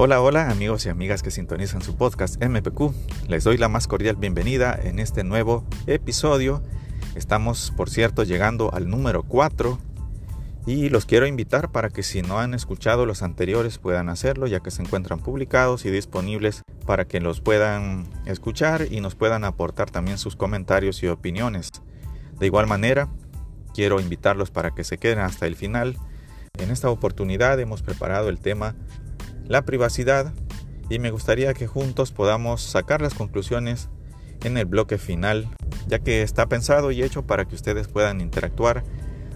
Hola, 0.00 0.20
hola 0.20 0.48
amigos 0.48 0.86
y 0.86 0.90
amigas 0.90 1.24
que 1.24 1.32
sintonizan 1.32 1.82
su 1.82 1.96
podcast 1.96 2.40
MPQ. 2.40 2.92
Les 3.26 3.42
doy 3.42 3.56
la 3.56 3.68
más 3.68 3.88
cordial 3.88 4.14
bienvenida 4.14 4.78
en 4.80 5.00
este 5.00 5.24
nuevo 5.24 5.64
episodio. 5.88 6.62
Estamos, 7.16 7.72
por 7.76 7.90
cierto, 7.90 8.22
llegando 8.22 8.72
al 8.72 8.88
número 8.88 9.24
4 9.24 9.76
y 10.66 10.88
los 10.88 11.04
quiero 11.04 11.26
invitar 11.26 11.72
para 11.72 11.90
que 11.90 12.04
si 12.04 12.22
no 12.22 12.38
han 12.38 12.54
escuchado 12.54 13.06
los 13.06 13.24
anteriores 13.24 13.78
puedan 13.78 14.08
hacerlo 14.08 14.46
ya 14.46 14.60
que 14.60 14.70
se 14.70 14.82
encuentran 14.82 15.18
publicados 15.18 15.84
y 15.84 15.90
disponibles 15.90 16.62
para 16.86 17.04
que 17.04 17.18
los 17.18 17.40
puedan 17.40 18.06
escuchar 18.24 18.86
y 18.88 19.00
nos 19.00 19.16
puedan 19.16 19.42
aportar 19.42 19.90
también 19.90 20.18
sus 20.18 20.36
comentarios 20.36 21.02
y 21.02 21.08
opiniones. 21.08 21.72
De 22.38 22.46
igual 22.46 22.68
manera, 22.68 23.08
quiero 23.74 23.98
invitarlos 23.98 24.52
para 24.52 24.70
que 24.70 24.84
se 24.84 24.98
queden 24.98 25.18
hasta 25.18 25.48
el 25.48 25.56
final. 25.56 25.96
En 26.56 26.70
esta 26.70 26.88
oportunidad 26.88 27.58
hemos 27.58 27.82
preparado 27.82 28.28
el 28.28 28.38
tema 28.38 28.76
la 29.48 29.62
privacidad 29.62 30.32
y 30.90 30.98
me 30.98 31.10
gustaría 31.10 31.54
que 31.54 31.66
juntos 31.66 32.12
podamos 32.12 32.62
sacar 32.62 33.02
las 33.02 33.14
conclusiones 33.14 33.88
en 34.44 34.56
el 34.56 34.66
bloque 34.66 34.98
final, 34.98 35.48
ya 35.88 35.98
que 35.98 36.22
está 36.22 36.46
pensado 36.46 36.92
y 36.92 37.02
hecho 37.02 37.26
para 37.26 37.46
que 37.46 37.54
ustedes 37.54 37.88
puedan 37.88 38.20
interactuar 38.20 38.84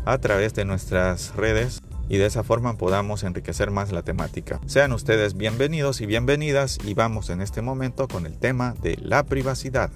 a 0.04 0.18
través 0.18 0.54
de 0.54 0.64
nuestras 0.64 1.34
redes 1.34 1.80
y 2.08 2.18
de 2.18 2.26
esa 2.26 2.44
forma 2.44 2.76
podamos 2.76 3.24
enriquecer 3.24 3.70
más 3.70 3.90
la 3.90 4.02
temática. 4.02 4.60
Sean 4.66 4.92
ustedes 4.92 5.34
bienvenidos 5.34 6.00
y 6.00 6.06
bienvenidas 6.06 6.78
y 6.84 6.94
vamos 6.94 7.30
en 7.30 7.40
este 7.40 7.62
momento 7.62 8.06
con 8.06 8.26
el 8.26 8.38
tema 8.38 8.74
de 8.82 8.96
la 9.00 9.24
privacidad. 9.24 9.90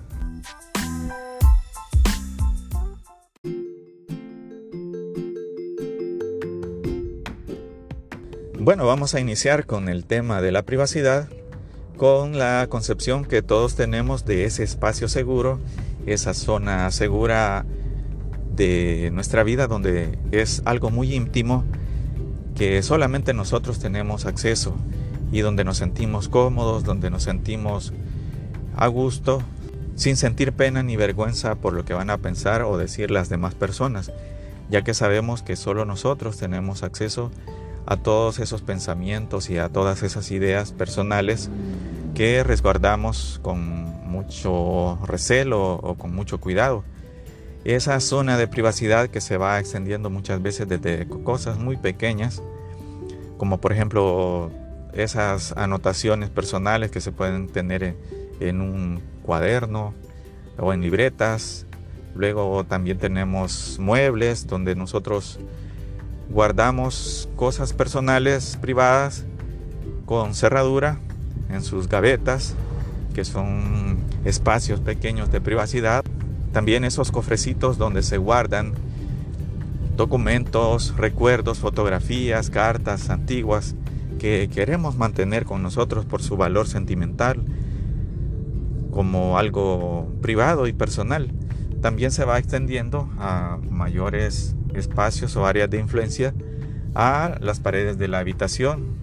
Bueno, 8.67 8.85
vamos 8.85 9.15
a 9.15 9.21
iniciar 9.21 9.65
con 9.65 9.89
el 9.89 10.05
tema 10.05 10.43
de 10.43 10.51
la 10.51 10.63
privacidad, 10.63 11.29
con 11.97 12.37
la 12.37 12.67
concepción 12.69 13.25
que 13.25 13.41
todos 13.41 13.77
tenemos 13.77 14.25
de 14.25 14.45
ese 14.45 14.65
espacio 14.65 15.07
seguro, 15.07 15.61
esa 16.05 16.35
zona 16.35 16.91
segura 16.91 17.65
de 18.57 19.11
nuestra 19.13 19.45
vida 19.45 19.69
donde 19.69 20.19
es 20.33 20.63
algo 20.65 20.91
muy 20.91 21.15
íntimo 21.15 21.63
que 22.57 22.83
solamente 22.83 23.35
nosotros 23.35 23.79
tenemos 23.79 24.27
acceso 24.27 24.75
y 25.31 25.43
donde 25.43 25.63
nos 25.63 25.77
sentimos 25.77 26.29
cómodos, 26.29 26.83
donde 26.83 27.09
nos 27.09 27.23
sentimos 27.23 27.93
a 28.75 28.89
gusto, 28.89 29.45
sin 29.95 30.17
sentir 30.17 30.53
pena 30.53 30.83
ni 30.83 30.97
vergüenza 30.97 31.55
por 31.55 31.73
lo 31.73 31.85
que 31.85 31.95
van 31.95 32.11
a 32.11 32.19
pensar 32.19 32.63
o 32.63 32.77
decir 32.77 33.13
las 33.13 33.29
demás 33.29 33.55
personas, 33.55 34.11
ya 34.71 34.83
que 34.83 34.93
sabemos 34.93 35.45
que 35.45 35.55
solo 35.55 35.85
nosotros 35.85 36.37
tenemos 36.37 36.83
acceso 36.83 37.31
a 37.87 37.97
todos 37.97 38.39
esos 38.39 38.63
pensamientos 38.63 39.49
y 39.49 39.59
a 39.59 39.69
todas 39.69 40.03
esas 40.03 40.31
ideas 40.31 40.73
personales 40.73 41.51
que 42.15 42.43
resguardamos 42.43 43.41
con 43.43 43.61
mucho 44.09 44.99
recelo 45.07 45.75
o 45.75 45.95
con 45.95 46.15
mucho 46.15 46.39
cuidado 46.39 46.85
esa 47.75 47.99
zona 47.99 48.39
de 48.39 48.47
privacidad 48.47 49.09
que 49.09 49.21
se 49.21 49.37
va 49.37 49.59
extendiendo 49.59 50.09
muchas 50.09 50.41
veces 50.41 50.69
desde 50.69 51.09
cosas 51.09 51.59
muy 51.59 51.77
pequeñas, 51.77 52.41
como 53.39 53.61
por 53.61 53.73
ejemplo 53.73 54.53
esas 54.93 55.53
anotaciones 55.57 56.31
personales 56.31 56.93
que 56.93 57.01
se 57.01 57.11
pueden 57.11 57.49
tener 57.49 57.97
en, 58.39 58.61
un 58.61 59.03
cuaderno 59.23 59.95
o 60.59 60.73
en 60.73 60.81
libretas. 60.81 61.67
Luego 62.15 62.63
también 62.63 62.99
tenemos 62.99 63.79
muebles 63.81 64.47
donde 64.47 64.77
nosotros 64.77 65.41
guardamos 66.31 67.29
cosas 67.37 67.73
personales 67.73 68.59
privadas 68.61 69.25
con 70.05 70.35
cerradura 70.35 70.99
en 71.51 71.63
sus 71.63 71.89
gavetas, 71.89 72.55
que 73.15 73.25
son 73.25 73.99
espacios 74.25 74.81
pequeños 74.81 75.31
de 75.31 75.41
privacidad. 75.41 76.05
También 76.53 76.85
esos 76.85 77.11
cofrecitos 77.11 77.79
donde 77.79 78.03
se 78.03 78.19
guardan 78.19 78.75
documentos, 79.97 80.95
recuerdos, 80.97 81.59
fotografías, 81.59 82.51
cartas 82.51 83.09
antiguas 83.11 83.75
que 84.19 84.49
queremos 84.53 84.97
mantener 84.97 85.45
con 85.45 85.63
nosotros 85.63 86.05
por 86.05 86.23
su 86.23 86.37
valor 86.37 86.67
sentimental 86.67 87.43
como 88.91 89.39
algo 89.39 90.11
privado 90.23 90.67
y 90.67 90.73
personal. 90.73 91.31
También 91.83 92.11
se 92.11 92.25
va 92.25 92.39
extendiendo 92.39 93.11
a 93.19 93.59
mayores 93.71 94.55
espacios 94.79 95.37
o 95.37 95.47
áreas 95.47 95.71
de 95.71 95.79
influencia 95.79 96.35
a 96.95 97.37
las 97.41 97.61
paredes 97.61 97.99
de 97.99 98.09
la 98.09 98.19
habitación, 98.19 98.97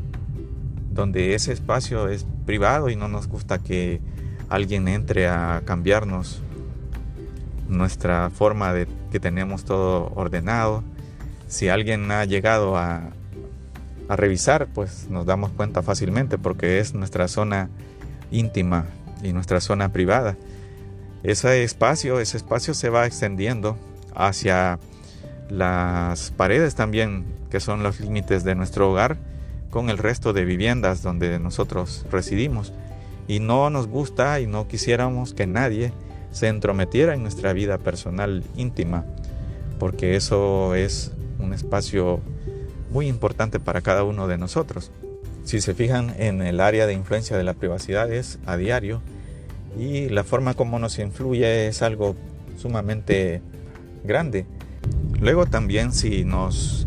donde 0.92 1.36
ese 1.36 1.54
espacio 1.54 2.08
es 2.08 2.26
privado 2.46 2.90
y 2.90 2.96
no 2.96 3.08
nos 3.08 3.28
gusta 3.28 3.60
que 3.60 4.02
alguien 4.50 4.88
entre 4.88 5.28
a 5.28 5.62
cambiarnos 5.66 6.42
nuestra 7.68 8.30
forma 8.30 8.74
de 8.74 8.88
que 9.12 9.20
tenemos 9.20 9.66
todo 9.66 10.12
ordenado. 10.16 10.84
Si 11.48 11.70
alguien 11.70 12.10
ha 12.12 12.26
llegado 12.26 12.78
a, 12.78 13.10
revisar, 14.10 14.68
pues 14.68 15.08
nos 15.10 15.26
damos 15.26 15.50
cuenta 15.52 15.82
fácilmente 15.82 16.38
porque 16.38 16.80
es 16.80 16.94
nuestra 16.94 17.28
zona 17.28 17.70
íntima 18.32 18.86
y 19.24 19.34
nuestra 19.34 19.60
zona 19.60 19.92
privada. 19.92 20.36
Ese 21.24 21.64
espacio, 21.64 22.20
ese 22.20 22.38
espacio 22.38 22.76
se 22.76 22.90
va 22.90 23.08
extendiendo 23.08 23.76
hacia 24.14 24.78
las 25.50 26.32
paredes 26.32 26.76
también, 26.76 27.26
que 27.50 27.60
son 27.60 27.84
los 27.84 28.00
límites 28.00 28.44
de 28.44 28.56
nuestro 28.56 28.92
hogar, 28.92 29.18
con 29.70 29.90
el 29.90 29.98
resto 29.98 30.34
de 30.34 30.46
viviendas 30.46 31.02
donde 31.02 31.40
nosotros 31.40 32.06
residimos. 32.12 32.74
Y 33.28 33.40
no 33.40 33.70
nos 33.70 33.88
gusta 33.88 34.40
y 34.40 34.48
no 34.48 34.68
quisiéramos 34.68 35.34
que 35.34 35.48
nadie 35.48 35.94
se 36.32 36.48
entrometiera 36.48 37.14
en 37.14 37.22
nuestra 37.22 37.54
vida 37.54 37.78
personal 37.78 38.44
íntima, 38.56 39.06
porque 39.80 40.16
eso 40.16 40.76
es 40.76 41.12
un 41.40 41.54
espacio 41.54 42.20
muy 42.92 43.08
importante 43.08 43.60
para 43.60 43.82
cada 43.82 44.04
uno 44.04 44.28
de 44.28 44.38
nosotros. 44.38 44.92
Si 45.44 45.60
se 45.60 45.74
fijan 45.74 46.14
en 46.18 46.42
el 46.42 46.60
área 46.60 46.88
de 46.88 46.94
influencia 46.94 47.38
de 47.38 47.44
la 47.44 47.54
privacidad 47.54 48.12
es 48.12 48.40
a 48.46 48.56
diario 48.56 49.02
y 49.78 50.10
la 50.10 50.24
forma 50.24 50.54
como 50.54 50.80
nos 50.80 51.00
influye 51.00 51.68
es 51.68 51.82
algo 51.82 52.16
sumamente 52.58 53.42
grande. 54.04 54.46
Luego 55.24 55.46
también 55.46 55.94
si 55.94 56.26
nos 56.26 56.86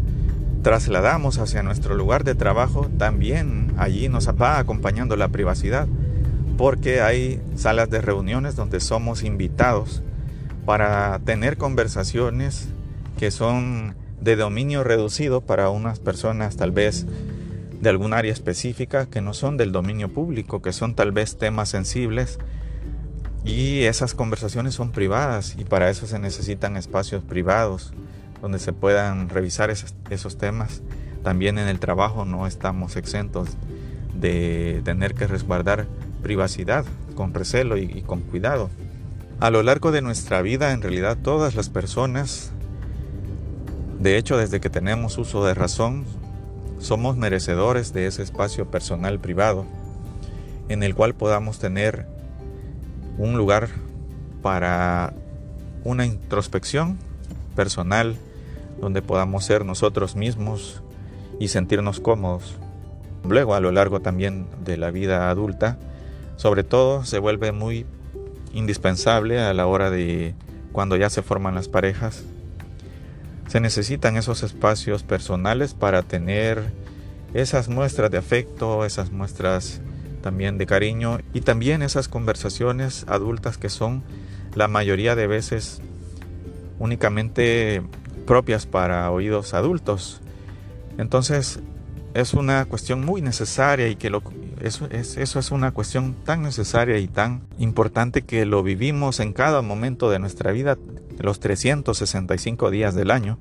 trasladamos 0.63 1.39
hacia 1.39 1.63
nuestro 1.63 1.95
lugar 1.95 2.23
de 2.23 2.35
trabajo, 2.35 2.91
también 2.99 3.73
allí 3.79 4.11
nos 4.11 4.29
va 4.29 4.59
acompañando 4.59 5.17
la 5.17 5.29
privacidad 5.29 5.89
porque 6.59 7.01
hay 7.01 7.41
salas 7.55 7.89
de 7.89 8.03
reuniones 8.03 8.55
donde 8.55 8.81
somos 8.81 9.23
invitados 9.23 10.03
para 10.67 11.19
tener 11.21 11.57
conversaciones 11.57 12.69
que 13.19 13.31
son 13.31 13.95
de 14.21 14.37
dominio 14.37 14.85
reducido 14.85 15.41
para 15.41 15.71
unas 15.71 15.99
personas 15.99 16.57
tal 16.57 16.73
vez 16.73 17.07
de 17.81 17.89
algún 17.89 18.13
área 18.13 18.35
específica 18.35 19.07
que 19.07 19.23
no 19.23 19.33
son 19.33 19.57
del 19.57 19.73
dominio 19.73 20.11
público, 20.11 20.61
que 20.61 20.75
son 20.75 20.95
tal 20.95 21.11
vez 21.11 21.39
temas 21.39 21.71
sensibles 21.71 22.39
y 23.47 23.85
esas 23.85 24.13
conversaciones 24.13 24.75
son 24.75 24.93
privadas 24.93 25.57
y 25.59 25.65
para 25.65 25.89
eso 25.89 26.07
se 26.07 26.19
necesitan 26.19 26.77
espacios 26.77 27.25
privados 27.25 27.95
donde 28.47 28.61
se 28.61 28.73
puedan 28.73 29.29
revisar 29.29 29.71
esos, 29.71 30.39
temas. 30.39 30.81
También 31.25 31.59
en 31.59 31.67
el 31.67 31.81
trabajo 31.81 32.25
no 32.25 32.47
estamos 32.47 32.95
exentos 32.95 33.49
de 34.15 34.83
tener 34.84 35.17
que 35.17 35.27
resguardar 35.27 35.89
privacidad, 36.23 36.85
con 37.17 37.35
recelo 37.35 37.77
y, 37.77 38.03
con 38.03 38.21
cuidado. 38.21 38.71
A 39.41 39.51
lo 39.51 39.65
largo 39.65 39.91
de 39.91 40.01
nuestra 40.01 40.43
vida, 40.43 40.71
en 40.71 40.81
realidad 40.81 41.19
todas 41.21 41.56
las 41.56 41.71
personas, 41.71 42.53
de 43.99 44.17
hecho 44.17 44.37
desde 44.37 44.61
que 44.61 44.70
tenemos 44.70 45.19
uso 45.19 45.44
de 45.44 45.55
razón, 45.55 46.05
somos 46.79 47.17
merecedores 47.17 47.93
de 47.93 48.06
ese 48.06 48.23
espacio 48.23 48.70
personal 48.70 49.19
privado, 49.19 49.67
en 50.69 50.85
el 50.85 50.94
cual 50.94 51.17
podamos 51.17 51.59
tener 51.59 52.06
un 53.19 53.37
lugar 53.37 53.70
para 54.41 55.15
una 55.82 56.06
introspección 56.06 56.97
personal, 57.56 58.17
donde 58.81 59.02
podamos 59.02 59.44
ser 59.44 59.64
nosotros 59.64 60.17
mismos 60.17 60.82
y 61.38 61.49
sentirnos 61.49 62.00
cómodos. 62.00 62.56
Luego, 63.28 63.55
a 63.55 63.61
lo 63.61 63.73
largo 63.73 64.00
también 64.00 64.46
de 64.64 64.76
la 64.76 64.90
vida 64.90 65.31
adulta, 65.31 65.78
sobre 66.37 66.64
todo 66.64 67.05
se 67.05 67.19
vuelve 67.19 67.52
muy 67.52 67.87
indispensable 68.52 69.40
a 69.40 69.52
la 69.52 69.67
hora 69.67 69.90
de 69.90 70.34
cuando 70.73 70.96
ya 70.96 71.11
se 71.11 71.23
forman 71.23 71.55
las 71.55 71.69
parejas. 71.69 72.25
Se 73.49 73.61
necesitan 73.61 74.17
esos 74.17 74.43
espacios 74.43 75.02
personales 75.02 75.75
para 75.75 76.02
tener 76.02 76.62
esas 77.34 77.69
muestras 77.69 78.11
de 78.11 78.19
afecto, 78.19 78.84
esas 78.84 79.11
muestras 79.11 79.81
también 80.22 80.58
de 80.58 80.67
cariño 80.67 81.20
y 81.32 81.43
también 81.43 81.82
esas 81.82 82.08
conversaciones 82.08 83.05
adultas 83.08 83.58
que 83.58 83.69
son 83.69 84.02
la 84.55 84.69
mayoría 84.69 85.14
de 85.14 85.26
veces 85.26 85.81
únicamente 86.79 87.82
propias 88.26 88.67
para 88.67 89.11
oídos 89.11 89.55
adultos. 89.55 90.20
Entonces 90.99 91.61
es 92.14 92.34
una 92.34 92.64
cuestión 92.64 93.05
muy 93.05 93.20
necesaria 93.20 93.88
y 93.88 93.96
que 93.96 94.11
lo 94.11 94.23
Eso 94.61 94.88
es, 94.90 95.17
eso 95.17 95.38
es 95.38 95.50
una 95.50 95.73
cuestión 95.73 96.14
tan 96.25 96.43
necesaria 96.43 96.99
y 96.99 97.08
tan 97.08 97.43
importante 97.58 98.23
que 98.23 98.46
lo 98.46 98.62
vivimos 98.62 99.20
en 99.20 99.32
cada 99.32 99.61
momento 99.62 100.11
de 100.11 100.19
nuestra 100.19 100.50
vida, 100.52 100.78
los 101.19 101.40
365 101.40 102.70
días 102.70 102.94
del 102.94 103.11
año, 103.11 103.38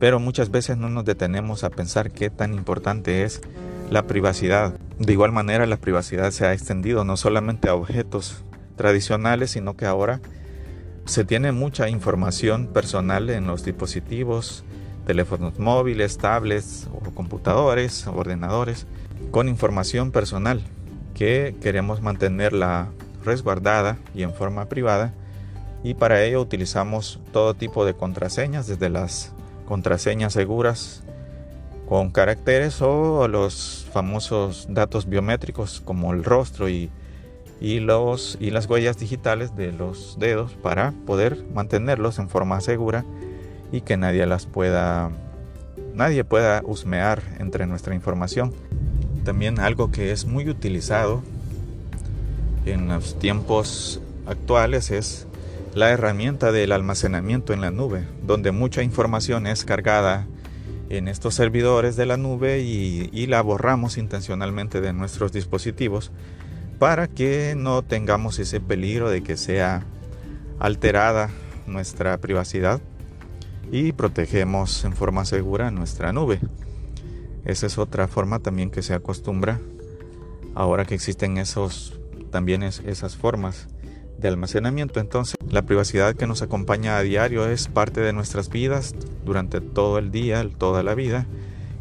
pero 0.00 0.18
muchas 0.18 0.50
veces 0.50 0.76
no 0.76 0.88
nos 0.88 1.04
detenemos 1.04 1.62
a 1.62 1.70
pensar 1.70 2.10
qué 2.10 2.30
tan 2.30 2.52
importante 2.54 3.22
es 3.22 3.40
la 3.90 4.06
privacidad. 4.06 4.74
De 4.98 5.12
igual 5.12 5.30
manera, 5.30 5.66
la 5.66 5.76
privacidad 5.76 6.32
se 6.32 6.46
ha 6.46 6.52
extendido 6.52 7.04
no 7.04 7.16
solamente 7.16 7.68
a 7.68 7.74
objetos 7.74 8.44
tradicionales, 8.76 9.52
sino 9.52 9.76
que 9.76 9.86
ahora 9.86 10.20
se 11.04 11.24
tiene 11.24 11.52
mucha 11.52 11.88
información 11.88 12.68
personal 12.68 13.30
en 13.30 13.46
los 13.46 13.64
dispositivos, 13.64 14.64
teléfonos 15.06 15.58
móviles, 15.58 16.18
tablets 16.18 16.88
o 16.92 17.00
computadores, 17.10 18.06
ordenadores, 18.06 18.86
con 19.30 19.48
información 19.48 20.12
personal 20.12 20.62
que 21.14 21.56
queremos 21.60 22.00
mantenerla 22.00 22.88
resguardada 23.24 23.98
y 24.14 24.22
en 24.22 24.32
forma 24.34 24.66
privada. 24.66 25.12
Y 25.82 25.94
para 25.94 26.22
ello 26.22 26.40
utilizamos 26.40 27.20
todo 27.32 27.54
tipo 27.54 27.84
de 27.84 27.94
contraseñas, 27.94 28.66
desde 28.66 28.88
las 28.90 29.32
contraseñas 29.66 30.32
seguras 30.32 31.02
con 31.88 32.10
caracteres 32.10 32.80
o 32.82 33.26
los 33.26 33.86
famosos 33.92 34.66
datos 34.70 35.08
biométricos 35.08 35.80
como 35.80 36.12
el 36.12 36.22
rostro 36.22 36.68
y, 36.68 36.90
los, 37.60 38.38
y 38.40 38.50
las 38.50 38.66
huellas 38.66 38.98
digitales 38.98 39.54
de 39.54 39.72
los 39.72 40.16
dedos 40.18 40.52
para 40.52 40.92
poder 41.06 41.44
mantenerlos 41.54 42.18
en 42.18 42.28
forma 42.28 42.60
segura 42.60 43.04
y 43.70 43.82
que 43.82 43.96
nadie 43.96 44.24
las 44.26 44.46
pueda 44.46 45.10
nadie 45.94 46.24
pueda 46.24 46.62
husmear 46.64 47.22
entre 47.38 47.66
nuestra 47.66 47.94
información. 47.94 48.54
También 49.24 49.60
algo 49.60 49.90
que 49.90 50.12
es 50.12 50.24
muy 50.24 50.48
utilizado 50.48 51.22
en 52.64 52.88
los 52.88 53.18
tiempos 53.18 54.00
actuales 54.26 54.90
es 54.90 55.26
la 55.74 55.90
herramienta 55.90 56.52
del 56.52 56.72
almacenamiento 56.72 57.52
en 57.52 57.60
la 57.60 57.70
nube, 57.70 58.04
donde 58.22 58.50
mucha 58.50 58.82
información 58.82 59.46
es 59.46 59.64
cargada 59.64 60.26
en 60.88 61.06
estos 61.06 61.34
servidores 61.34 61.94
de 61.96 62.06
la 62.06 62.16
nube 62.16 62.60
y, 62.60 63.26
la 63.26 63.42
borramos 63.42 63.96
intencionalmente 63.96 64.80
de 64.80 64.92
nuestros 64.92 65.32
dispositivos 65.32 66.10
para 66.80 67.08
que 67.08 67.54
no 67.56 67.82
tengamos 67.82 68.38
ese 68.38 68.58
peligro 68.58 69.10
de 69.10 69.22
que 69.22 69.36
sea 69.36 69.84
alterada 70.58 71.28
nuestra 71.66 72.16
privacidad 72.18 72.80
y 73.70 73.92
protegemos 73.92 74.82
en 74.86 74.94
forma 74.94 75.26
segura 75.26 75.70
nuestra 75.70 76.14
nube. 76.14 76.40
Esa 77.44 77.66
es 77.66 77.76
otra 77.76 78.08
forma 78.08 78.38
también 78.38 78.70
que 78.70 78.80
se 78.80 78.94
acostumbra 78.94 79.60
ahora 80.54 80.86
que 80.86 80.94
existen 80.94 81.36
esos 81.36 82.00
también 82.30 82.62
esas 82.62 83.14
formas 83.14 83.68
de 84.16 84.28
almacenamiento. 84.28 85.00
Entonces, 85.00 85.36
la 85.50 85.66
privacidad 85.66 86.14
que 86.14 86.26
nos 86.26 86.40
acompaña 86.40 86.96
a 86.96 87.02
diario 87.02 87.46
es 87.46 87.68
parte 87.68 88.00
de 88.00 88.14
nuestras 88.14 88.48
vidas 88.48 88.94
durante 89.26 89.60
todo 89.60 89.98
el 89.98 90.10
día, 90.10 90.48
toda 90.56 90.82
la 90.82 90.94
vida, 90.94 91.26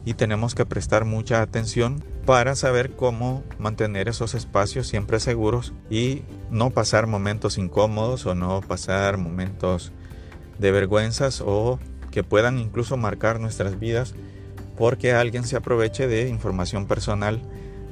y 0.03 0.15
tenemos 0.15 0.55
que 0.55 0.65
prestar 0.65 1.05
mucha 1.05 1.41
atención 1.41 2.03
para 2.29 2.55
saber 2.55 2.91
cómo 2.91 3.43
mantener 3.57 4.07
esos 4.07 4.35
espacios 4.35 4.85
siempre 4.85 5.19
seguros 5.19 5.73
y 5.89 6.21
no 6.51 6.69
pasar 6.69 7.07
momentos 7.07 7.57
incómodos 7.57 8.27
o 8.27 8.35
no 8.35 8.61
pasar 8.61 9.17
momentos 9.17 9.91
de 10.59 10.71
vergüenzas 10.71 11.41
o 11.43 11.79
que 12.11 12.23
puedan 12.23 12.59
incluso 12.59 12.97
marcar 12.97 13.39
nuestras 13.39 13.79
vidas 13.79 14.13
porque 14.77 15.13
alguien 15.13 15.43
se 15.43 15.55
aproveche 15.55 16.05
de 16.07 16.29
información 16.29 16.85
personal, 16.85 17.41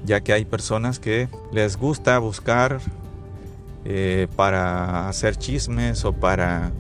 ya 0.06 0.22
que 0.22 0.34
hay 0.34 0.46
personas 0.46 1.00
que 1.00 1.30
les 1.52 1.76
gusta 1.76 2.20
buscar 2.20 2.80
eh, 3.86 4.28
para 4.36 5.10
hacer 5.10 5.36
chismes 5.38 6.06
o 6.06 6.14
para 6.14 6.72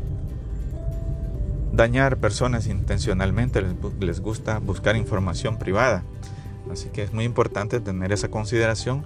dañar 1.73 2.17
personas 2.17 2.67
intencionalmente, 2.67 3.63
les, 3.99 4.19
gusta 4.19 4.59
buscar 4.59 4.95
información 4.95 5.57
privada. 5.57 6.03
Así 6.71 6.89
que 6.89 7.03
es 7.03 7.13
muy 7.13 7.25
importante 7.25 7.79
tener 7.79 8.11
esa 8.11 8.29
consideración 8.29 9.05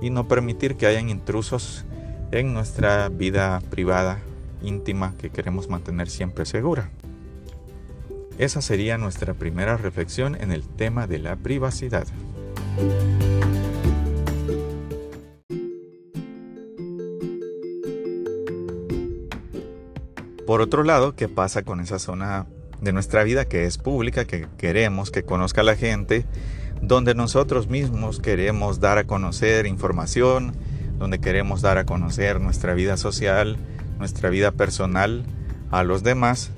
y 0.00 0.10
no 0.10 0.28
permitir 0.28 0.76
que 0.76 0.86
hayan 0.86 1.08
intrusos 1.08 1.84
en 2.32 2.52
nuestra 2.52 3.08
vida 3.08 3.60
privada, 3.70 4.18
íntima, 4.62 5.14
que 5.18 5.30
queremos 5.30 5.68
mantener 5.68 6.08
siempre 6.08 6.46
segura. 6.46 6.90
Esa 8.38 8.60
sería 8.60 8.98
nuestra 8.98 9.34
primera 9.34 9.76
reflexión 9.76 10.34
en 10.34 10.50
el 10.50 10.66
tema 10.66 11.06
de 11.06 11.18
la 11.20 11.36
privacidad. 11.36 12.06
Por 20.46 20.60
otro 20.60 20.82
lado, 20.82 21.14
¿qué 21.14 21.28
pasa 21.28 21.62
con 21.62 21.80
esa 21.80 21.98
zona 21.98 22.46
de 22.80 22.92
nuestra 22.92 23.24
vida 23.24 23.46
que 23.46 23.64
es 23.64 23.78
pública, 23.78 24.26
que 24.26 24.46
queremos 24.58 25.10
que 25.10 25.22
conozca 25.22 25.62
la 25.62 25.74
gente, 25.74 26.26
donde 26.86 27.14
nosotros 27.14 27.68
mismos 27.68 28.20
queremos 28.20 28.80
dar 28.80 28.98
a 28.98 29.04
conocer 29.04 29.66
información, 29.66 30.54
donde 30.98 31.20
queremos 31.20 31.62
dar 31.62 31.78
a 31.78 31.84
conocer 31.84 32.40
nuestra 32.40 32.74
vida 32.74 32.96
social, 32.96 33.56
nuestra 33.98 34.28
vida 34.30 34.52
personal 34.52 35.24
a 35.70 35.82
los 35.82 36.02
demás? 36.02 36.50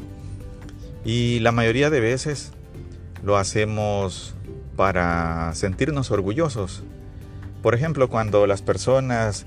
Y 1.05 1.41
la 1.41 1.53
mayoría 1.53 1.91
de 1.91 2.01
veces 2.01 2.53
lo 3.23 3.37
hacemos 3.37 4.35
para 4.77 5.53
sentirnos 5.55 6.11
orgullosos. 6.11 6.83
Por 7.63 7.75
ejemplo, 7.75 8.09
cuando 8.09 8.47
las 8.47 8.63
personas 8.63 9.47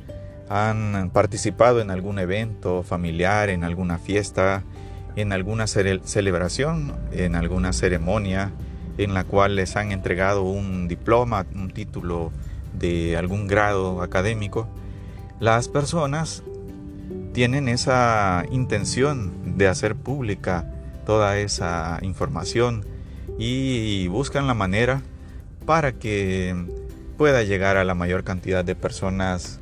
han 0.50 1.12
participado 1.14 1.80
en 1.80 1.92
algún 1.92 2.18
evento 2.20 2.84
familiar, 2.84 3.50
en 3.50 3.64
alguna 3.64 4.00
fiesta, 4.00 4.64
en 5.16 5.32
alguna 5.32 5.68
celebración, 5.68 6.94
en 7.12 7.36
alguna 7.36 7.74
ceremonia 7.74 8.52
en 9.00 9.14
la 9.14 9.24
cual 9.24 9.56
les 9.56 9.78
han 9.78 9.94
entregado 9.94 10.44
un 10.44 10.90
diploma, 10.90 11.46
un 11.56 11.72
título 11.72 12.32
de 12.78 13.16
algún 13.16 13.48
grado 13.48 14.02
académico, 14.02 14.68
las 15.40 15.70
personas 15.70 16.44
tienen 17.34 17.70
esa 17.70 18.44
intención 18.52 19.58
de 19.58 19.70
hacer 19.70 19.96
pública 19.96 20.70
toda 21.06 21.40
esa 21.40 22.00
información 22.02 22.86
y 23.38 24.08
buscan 24.10 24.48
la 24.48 24.54
manera 24.54 25.02
para 25.66 25.94
que 25.94 26.54
pueda 27.18 27.44
llegar 27.44 27.78
a 27.78 27.86
la 27.86 27.96
mayor 27.96 28.26
cantidad 28.26 28.66
de 28.66 28.76
personas 28.76 29.62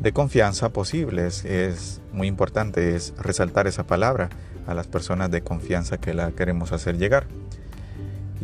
de 0.00 0.12
confianza 0.12 0.68
posibles. 0.68 1.46
Es 1.46 2.02
muy 2.12 2.28
importante 2.28 2.94
es 2.94 3.14
resaltar 3.18 3.66
esa 3.66 3.86
palabra 3.86 4.28
a 4.66 4.74
las 4.74 4.86
personas 4.86 5.30
de 5.30 5.40
confianza 5.40 5.98
que 5.98 6.12
la 6.12 6.32
queremos 6.32 6.72
hacer 6.72 6.98
llegar. 6.98 7.26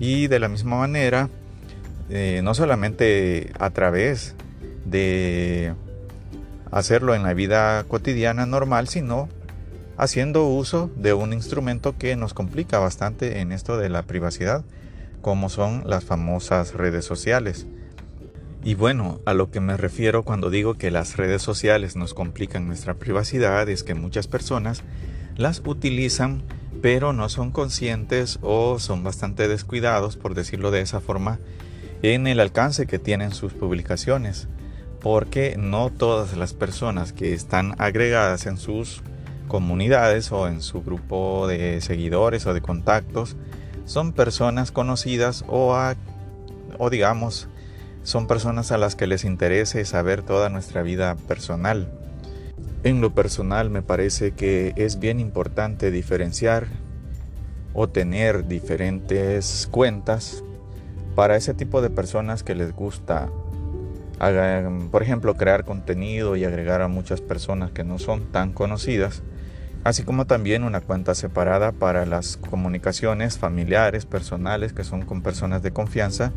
Y 0.03 0.27
de 0.27 0.41
la 0.41 0.49
misma 0.49 0.79
manera, 0.79 1.29
eh, 2.11 2.41
no 2.43 2.55
solamente 2.55 3.53
a 3.61 3.71
través 3.71 4.35
de 4.85 5.75
hacerlo 6.73 7.15
en 7.15 7.23
la 7.23 7.35
vida 7.35 7.85
cotidiana 7.85 8.45
normal, 8.45 8.89
sino 8.89 9.29
haciendo 9.97 10.45
uso 10.49 10.91
de 10.97 11.13
un 11.13 11.33
instrumento 11.33 11.97
que 11.97 12.17
nos 12.17 12.35
complica 12.35 12.81
bastante 12.81 13.39
en 13.39 13.53
esto 13.53 13.77
de 13.77 13.91
la 13.91 14.03
privacidad, 14.03 14.65
como 15.21 15.49
son 15.49 15.85
las 15.87 16.03
famosas 16.05 16.75
redes 16.75 17.05
sociales. 17.05 17.69
Y 18.65 18.75
bueno, 18.75 19.21
a 19.25 19.35
lo 19.35 19.53
que 19.53 19.61
me 19.61 19.77
refiero 19.77 20.25
cuando 20.25 20.51
digo 20.51 20.75
que 20.75 20.91
las 20.91 21.17
redes 21.17 21.43
sociales 21.43 21.95
nos 21.95 22.13
complican 22.13 22.67
nuestra 22.67 22.95
privacidad 22.95 23.69
es 23.69 23.85
que 23.85 23.95
muchas 23.95 24.27
personas 24.27 24.83
las 25.37 25.63
utilizan 25.65 26.43
pero 26.83 27.13
no 27.13 27.29
son 27.29 27.53
conscientes 27.53 28.39
o 28.43 28.79
son 28.81 29.05
bastante 29.05 29.47
descuidados, 29.47 30.17
por 30.17 30.35
decirlo 30.35 30.73
de 30.73 30.81
esa 30.81 31.01
forma, 31.01 31.39
en 32.03 32.27
el 32.27 32.41
alcance 32.41 32.87
que 32.87 32.99
tienen 32.99 33.31
sus 33.31 33.53
publicaciones, 33.53 34.49
porque 35.01 35.55
no 35.57 35.91
todas 35.91 36.37
las 36.37 36.53
personas 36.53 37.13
que 37.13 37.33
están 37.33 37.77
agregadas 37.79 38.47
en 38.47 38.59
sus 38.59 39.03
comunidades 39.47 40.33
o 40.33 40.49
en 40.49 40.61
su 40.61 40.83
grupo 40.83 41.47
de 41.47 41.81
seguidores 41.81 42.47
o 42.47 42.55
de 42.55 42.61
contactos 42.61 43.37
son 43.85 44.13
personas 44.13 44.73
conocidas 44.73 45.45
o, 45.49 45.77
o 46.79 46.91
digamos 46.91 47.49
son 48.03 48.27
personas 48.27 48.73
a 48.73 48.79
las 48.79 48.97
que 48.97 49.07
les 49.07 49.25
interese 49.25 49.85
saber 49.85 50.23
toda 50.23 50.49
nuestra 50.49 50.83
vida 50.83 51.15
personal. 51.29 51.89
En 52.85 53.01
lo 53.01 53.15
personal 53.15 53.71
me 53.71 53.81
parece 53.81 54.33
que 54.33 54.73
es 54.77 54.99
bien 54.99 55.21
importante 55.21 55.93
diferenciar 55.93 56.67
o 57.75 57.89
tener 57.89 58.49
diferentes 58.49 59.69
cuentas 59.71 60.43
para 61.15 61.37
ese 61.37 61.55
tipo 61.55 61.81
de 61.81 61.91
personas 61.91 62.43
que 62.43 62.57
les 62.57 62.73
gusta, 62.75 63.29
por 64.91 65.03
ejemplo, 65.03 65.37
crear 65.37 65.65
contenido 65.65 66.35
y 66.35 66.45
agregar 66.45 66.83
a 66.83 66.89
muchas 66.89 67.21
personas 67.21 67.71
que 67.71 67.85
no 67.85 68.01
son 68.01 68.33
tan 68.33 68.53
conocidas, 68.53 69.23
así 69.85 70.03
como 70.03 70.27
también 70.27 70.65
una 70.65 70.81
cuenta 70.81 71.15
separada 71.15 71.71
para 71.71 72.05
las 72.05 72.37
comunicaciones 72.37 73.39
familiares, 73.39 74.07
personales, 74.07 74.73
que 74.73 74.83
son 74.83 75.03
con 75.03 75.23
personas 75.23 75.63
de 75.63 75.71
confianza 75.71 76.33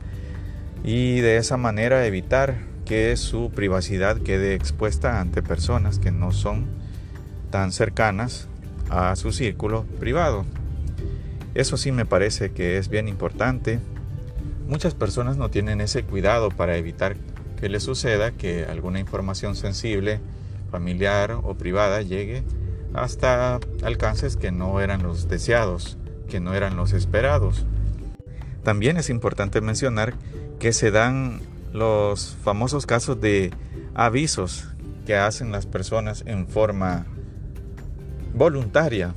y 0.84 1.22
de 1.22 1.38
esa 1.38 1.58
manera 1.58 2.06
evitar 2.06 2.75
que 2.86 3.18
su 3.18 3.50
privacidad 3.50 4.22
quede 4.22 4.54
expuesta 4.54 5.20
ante 5.20 5.42
personas 5.42 6.00
que 6.00 6.12
no 6.12 6.32
son 6.32 6.68
tan 7.50 7.72
cercanas 7.72 8.48
a 8.89 9.15
su 9.15 9.32
círculo 9.32 9.86
privado. 10.00 10.46
Eso 11.56 11.77
sí 11.77 11.92
me 11.92 12.06
parece 12.06 12.51
que 12.51 12.77
es 12.77 12.89
bien 12.89 13.08
importante. 13.08 13.80
Muchas 14.68 14.94
personas 14.94 15.38
no 15.38 15.50
tienen 15.50 15.82
ese 15.82 16.04
cuidado 16.04 16.50
para 16.50 16.77
evitar 16.77 17.15
que 17.60 17.70
le 17.70 17.80
suceda 17.80 18.32
que 18.32 18.65
alguna 18.65 19.00
información 19.00 19.56
sensible, 19.56 20.20
familiar 20.70 21.32
o 21.44 21.56
privada 21.56 22.01
llegue 22.01 22.44
hasta 22.94 23.60
alcances 23.84 24.38
que 24.38 24.51
no 24.51 24.80
eran 24.80 25.04
los 25.04 25.27
deseados, 25.27 25.98
que 26.30 26.39
no 26.39 26.54
eran 26.54 26.77
los 26.77 26.94
esperados. 26.94 27.65
También 28.63 28.98
es 28.98 29.10
importante 29.10 29.62
mencionar 29.62 30.13
que 30.60 30.74
se 30.74 30.92
dan 30.92 31.42
los 31.75 32.38
famosos 32.44 32.86
casos 32.86 33.20
de 33.20 33.51
avisos 33.94 34.67
que 35.05 35.15
hacen 35.15 35.51
las 35.51 35.65
personas 35.65 36.24
en 36.25 36.48
forma 36.48 37.05
voluntaria. 38.34 39.13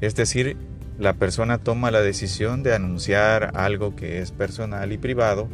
Es 0.00 0.14
decir, 0.14 0.56
la 0.98 1.14
persona 1.14 1.58
toma 1.58 1.90
la 1.90 2.00
decisión 2.00 2.62
de 2.62 2.74
anunciar 2.74 3.52
algo 3.56 3.94
que 3.94 4.20
es 4.20 4.32
personal 4.32 4.92
y 4.92 4.98
privado 4.98 5.48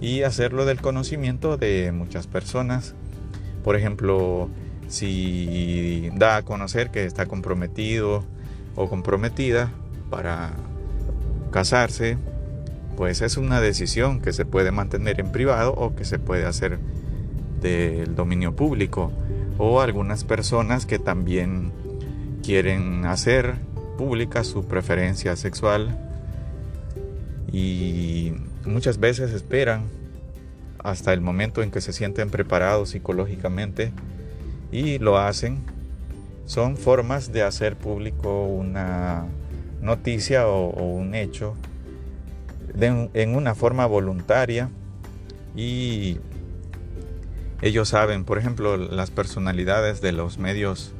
y 0.00 0.22
hacerlo 0.22 0.64
del 0.64 0.80
conocimiento 0.80 1.56
de 1.56 1.90
muchas 1.92 2.26
personas. 2.26 2.94
Por 3.64 3.76
ejemplo, 3.76 4.48
si 4.88 6.10
da 6.14 6.36
a 6.36 6.42
conocer 6.42 6.90
que 6.90 7.04
está 7.04 7.26
comprometido 7.26 8.24
o 8.74 8.88
comprometida 8.88 9.70
para 10.10 10.52
casarse, 11.50 12.16
pues 13.00 13.22
es 13.22 13.38
una 13.38 13.62
decisión 13.62 14.20
que 14.20 14.34
se 14.34 14.44
puede 14.44 14.72
mantener 14.72 15.20
en 15.20 15.32
privado 15.32 15.72
o 15.72 15.96
que 15.96 16.04
se 16.04 16.18
puede 16.18 16.44
hacer 16.44 16.78
del 17.62 18.14
dominio 18.14 18.54
público. 18.54 19.10
O 19.56 19.80
algunas 19.80 20.24
personas 20.24 20.84
que 20.84 20.98
también 20.98 21.72
quieren 22.42 23.06
hacer 23.06 23.54
pública 23.96 24.44
su 24.44 24.66
preferencia 24.66 25.34
sexual 25.36 25.98
y 27.50 28.34
muchas 28.66 29.00
veces 29.00 29.32
esperan 29.32 29.84
hasta 30.84 31.14
el 31.14 31.22
momento 31.22 31.62
en 31.62 31.70
que 31.70 31.80
se 31.80 31.94
sienten 31.94 32.28
preparados 32.28 32.90
psicológicamente 32.90 33.92
y 34.72 34.98
lo 34.98 35.16
hacen. 35.16 35.60
Son 36.44 36.76
formas 36.76 37.32
de 37.32 37.44
hacer 37.44 37.76
público 37.76 38.44
una 38.44 39.24
noticia 39.80 40.48
o, 40.48 40.68
un 40.68 41.14
hecho 41.14 41.56
en 42.86 43.34
una 43.34 43.54
forma 43.54 43.86
voluntaria 43.86 44.70
y 45.56 46.18
ellos 47.62 47.90
saben, 47.90 48.24
por 48.24 48.38
ejemplo, 48.38 48.76
las 48.76 49.10
personalidades 49.10 50.00
de 50.00 50.12
los 50.12 50.38
medios 50.38 50.92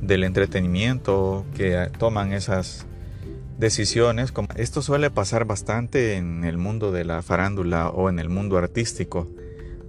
del 0.00 0.24
entretenimiento 0.24 1.44
que 1.56 1.90
toman 1.98 2.32
esas 2.32 2.86
decisiones. 3.58 4.32
Esto 4.56 4.80
suele 4.80 5.10
pasar 5.10 5.44
bastante 5.44 6.16
en 6.16 6.44
el 6.44 6.56
mundo 6.56 6.90
de 6.90 7.04
la 7.04 7.22
farándula 7.22 7.90
o 7.90 8.08
en 8.08 8.18
el 8.18 8.30
mundo 8.30 8.56
artístico, 8.56 9.28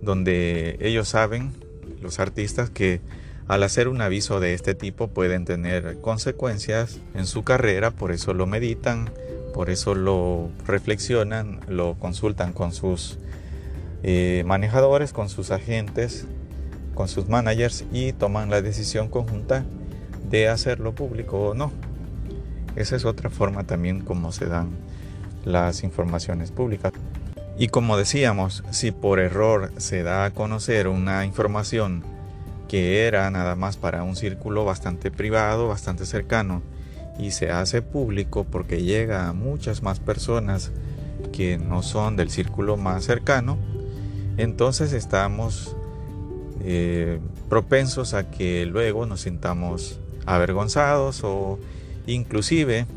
donde 0.02 0.78
ellos 0.82 1.08
saben, 1.08 1.54
los 2.02 2.20
artistas, 2.20 2.70
que 2.70 3.00
al 3.48 3.64
hacer 3.64 3.88
un 3.88 4.02
aviso 4.02 4.40
de 4.40 4.54
este 4.54 4.76
tipo 4.76 5.08
pueden 5.08 5.46
tener 5.46 6.00
consecuencias 6.02 7.00
en 7.16 7.26
su 7.26 7.44
carrera, 7.44 7.92
por 7.92 8.12
eso 8.12 8.34
lo 8.34 8.46
meditan, 8.48 9.10
por 9.54 9.70
eso 9.70 9.96
lo 9.96 10.50
reflexionan, 10.66 11.60
lo 11.68 11.96
consultan 11.96 12.54
con 12.54 12.74
sus 12.74 13.18
eh, 14.04 14.44
manejadores, 14.46 15.14
con 15.14 15.30
sus 15.30 15.52
agentes, 15.52 16.26
con 16.96 17.08
sus 17.08 17.28
managers 17.30 17.86
y 17.92 18.14
toman 18.14 18.50
la 18.50 18.62
decisión 18.62 19.10
conjunta 19.10 19.64
de 20.30 20.48
hacerlo 20.48 20.94
público 20.94 21.50
o 21.50 21.54
no. 21.54 21.72
Esa 22.76 22.96
es 22.96 23.06
otra 23.06 23.30
forma 23.30 23.66
también 23.66 24.02
como 24.02 24.32
se 24.32 24.46
dan 24.46 24.70
las 25.46 25.84
informaciones 25.84 26.52
públicas. 26.52 26.94
Y 27.58 27.68
como 27.68 27.98
decíamos, 27.98 28.64
si 28.72 28.92
por 28.92 29.20
error 29.20 29.72
se 29.78 30.04
da 30.04 30.26
a 30.26 30.32
conocer 30.32 30.88
una 30.88 31.26
información 31.26 32.04
que 32.68 33.06
era 33.06 33.30
nada 33.30 33.56
más 33.56 33.76
para 33.76 34.04
un 34.04 34.16
círculo 34.16 34.64
bastante 34.64 35.12
privado, 35.12 35.68
bastante 35.68 36.06
cercano, 36.06 36.62
y 37.22 37.32
se 37.32 37.52
hace 37.52 37.82
público 37.84 38.44
porque 38.44 38.82
llega 38.82 39.30
a 39.30 39.34
muchas 39.34 39.84
más 39.84 40.00
personas 40.00 40.72
que 41.32 41.60
no 41.60 41.84
son 41.84 42.16
del 42.18 42.32
círculo 42.32 42.78
más 42.78 43.06
cercano, 43.06 43.58
entonces 44.38 44.92
estamos 44.92 45.76
eh, 46.64 47.20
propensos 47.48 48.16
a 48.16 48.32
que 48.32 48.66
luego 48.66 49.06
nos 49.06 49.22
sintamos 49.22 50.00
avergonzados 50.26 51.24
o 51.24 51.60
inclusive 52.08 52.88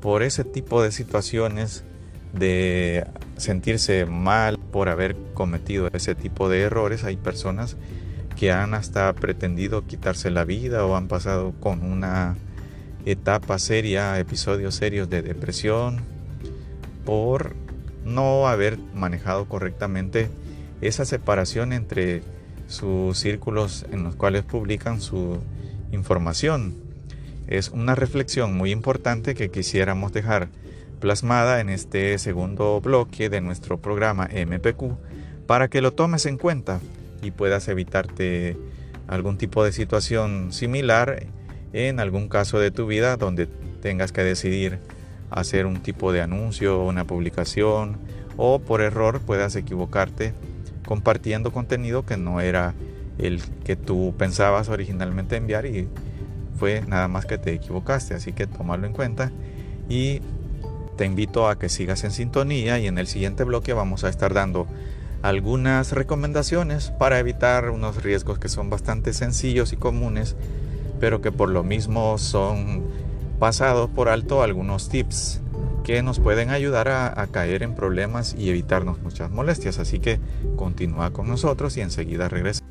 por 0.00 0.22
ese 0.22 0.42
tipo 0.42 0.82
de 0.82 0.90
situaciones 0.90 1.84
de 2.32 3.06
sentirse 3.36 4.06
mal 4.06 4.58
por 4.58 4.88
haber 4.88 5.16
cometido 5.34 5.88
ese 5.92 6.14
tipo 6.14 6.48
de 6.48 6.62
errores. 6.62 7.04
Hay 7.04 7.16
personas 7.16 7.76
que 8.36 8.52
han 8.52 8.74
hasta 8.74 9.12
pretendido 9.12 9.86
quitarse 9.86 10.30
la 10.30 10.44
vida 10.44 10.84
o 10.86 10.96
han 10.96 11.08
pasado 11.08 11.52
con 11.60 11.82
una 11.82 12.36
etapa 13.04 13.58
seria, 13.58 14.18
episodios 14.18 14.74
serios 14.74 15.08
de 15.10 15.22
depresión 15.22 16.00
por 17.04 17.54
no 18.04 18.48
haber 18.48 18.78
manejado 18.94 19.46
correctamente 19.46 20.30
esa 20.80 21.04
separación 21.04 21.72
entre 21.72 22.22
sus 22.66 23.18
círculos 23.18 23.84
en 23.90 24.04
los 24.04 24.16
cuales 24.16 24.44
publican 24.44 25.00
su 25.00 25.38
información. 25.92 26.74
Es 27.46 27.70
una 27.70 27.94
reflexión 27.94 28.56
muy 28.56 28.70
importante 28.70 29.34
que 29.34 29.50
quisiéramos 29.50 30.12
dejar 30.12 30.48
plasmada 31.00 31.60
en 31.60 31.68
este 31.68 32.16
segundo 32.18 32.80
bloque 32.80 33.28
de 33.28 33.40
nuestro 33.40 33.78
programa 33.78 34.28
MPQ 34.28 34.96
para 35.46 35.68
que 35.68 35.80
lo 35.80 35.92
tomes 35.92 36.26
en 36.26 36.36
cuenta 36.36 36.80
y 37.22 37.32
puedas 37.32 37.66
evitarte 37.68 38.56
algún 39.08 39.36
tipo 39.36 39.64
de 39.64 39.72
situación 39.72 40.52
similar 40.52 41.26
en 41.72 42.00
algún 42.00 42.28
caso 42.28 42.58
de 42.58 42.70
tu 42.70 42.86
vida 42.86 43.16
donde 43.16 43.46
tengas 43.80 44.12
que 44.12 44.22
decidir 44.22 44.78
hacer 45.30 45.66
un 45.66 45.82
tipo 45.82 46.12
de 46.12 46.22
anuncio, 46.22 46.82
una 46.82 47.04
publicación 47.04 47.98
o 48.36 48.58
por 48.58 48.80
error 48.80 49.20
puedas 49.20 49.54
equivocarte 49.56 50.34
compartiendo 50.86 51.52
contenido 51.52 52.04
que 52.04 52.16
no 52.16 52.40
era 52.40 52.74
el 53.18 53.40
que 53.64 53.76
tú 53.76 54.14
pensabas 54.18 54.68
originalmente 54.68 55.36
enviar 55.36 55.66
y 55.66 55.88
fue 56.58 56.82
nada 56.86 57.08
más 57.08 57.26
que 57.26 57.38
te 57.38 57.52
equivocaste, 57.52 58.14
así 58.14 58.32
que 58.32 58.46
tomarlo 58.46 58.86
en 58.86 58.92
cuenta 58.92 59.30
y 59.88 60.20
te 60.96 61.04
invito 61.04 61.48
a 61.48 61.58
que 61.58 61.68
sigas 61.68 62.04
en 62.04 62.10
sintonía 62.10 62.78
y 62.78 62.86
en 62.86 62.98
el 62.98 63.06
siguiente 63.06 63.44
bloque 63.44 63.72
vamos 63.72 64.04
a 64.04 64.08
estar 64.08 64.34
dando 64.34 64.66
algunas 65.22 65.92
recomendaciones 65.92 66.90
para 66.90 67.18
evitar 67.18 67.70
unos 67.70 68.02
riesgos 68.02 68.38
que 68.38 68.48
son 68.48 68.70
bastante 68.70 69.12
sencillos 69.12 69.72
y 69.72 69.76
comunes, 69.76 70.36
pero 71.00 71.20
que 71.20 71.32
por 71.32 71.48
lo 71.48 71.64
mismo 71.64 72.18
son 72.18 72.84
pasados 73.40 73.88
por 73.90 74.08
alto 74.08 74.42
algunos 74.42 74.90
tips 74.90 75.40
que 75.82 76.02
nos 76.02 76.20
pueden 76.20 76.50
ayudar 76.50 76.88
a, 76.88 77.26
caer 77.32 77.62
en 77.62 77.74
problemas 77.74 78.36
y 78.38 78.50
evitarnos 78.50 79.00
muchas 79.02 79.30
molestias. 79.30 79.78
Así 79.78 79.98
que 79.98 80.20
continúa 80.56 81.10
con 81.10 81.26
nosotros 81.26 81.76
y 81.76 81.80
enseguida 81.80 82.28
regresa. 82.28 82.62